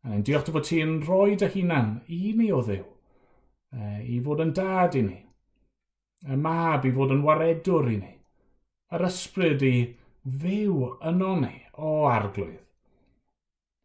A 0.00 0.08
ni'n 0.08 0.24
diolch 0.24 0.48
bod 0.54 0.64
ti'n 0.70 0.94
rhoi 1.02 1.36
dy 1.42 1.50
hunan 1.52 1.90
i 2.16 2.32
ni 2.38 2.48
o 2.56 2.62
ddiw, 2.64 2.86
e, 3.76 3.90
i 4.08 4.22
fod 4.24 4.40
yn 4.46 4.54
dad 4.56 4.96
i 4.96 5.04
ni, 5.10 5.18
y 6.24 6.40
mab 6.48 6.88
i 6.88 6.94
fod 6.96 7.12
yn 7.12 7.26
waredwr 7.28 7.92
i 7.92 8.00
ni, 8.00 8.16
yr 8.96 9.06
ysbryd 9.10 9.68
i 9.68 9.74
fyw 10.40 10.90
yno 11.12 11.36
ni 11.44 11.54
o 11.76 11.94
arglwydd. 12.14 12.64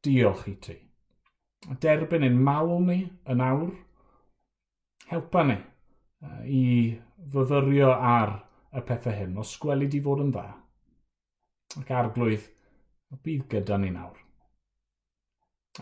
Diolch 0.07 0.47
i 0.47 0.57
ti. 0.63 0.79
Derbyn 1.83 2.23
ein 2.23 2.39
mawl 2.39 2.77
ni 2.87 3.01
yn 3.27 3.47
awr, 3.51 3.71
helpa 5.11 5.49
ni 5.51 5.59
i 6.45 6.65
fyfyrio 7.33 7.91
ar 7.93 8.35
y 8.75 8.83
pethau 8.87 9.15
hyn, 9.15 9.37
os 9.41 9.55
gweli 9.61 9.87
di 9.91 10.01
fod 10.03 10.23
yn 10.25 10.33
dda. 10.35 10.45
Ac 11.81 11.91
arglwydd, 11.99 12.45
bydd 13.23 13.47
gyda 13.51 13.79
ni 13.81 13.91
nawr. 13.95 14.19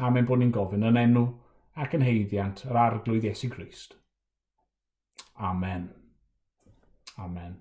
A 0.02 0.10
mae'n 0.10 0.30
bod 0.30 0.42
ni'n 0.42 0.54
gofyn 0.54 0.88
yn 0.90 1.00
enw 1.02 1.26
ac 1.84 1.98
yn 1.98 2.06
heiddiant 2.06 2.64
yr 2.70 2.80
arglwydd 2.86 3.28
Iesu 3.30 3.50
Grist. 3.54 3.98
Amen. 5.50 5.90
Amen. 7.18 7.60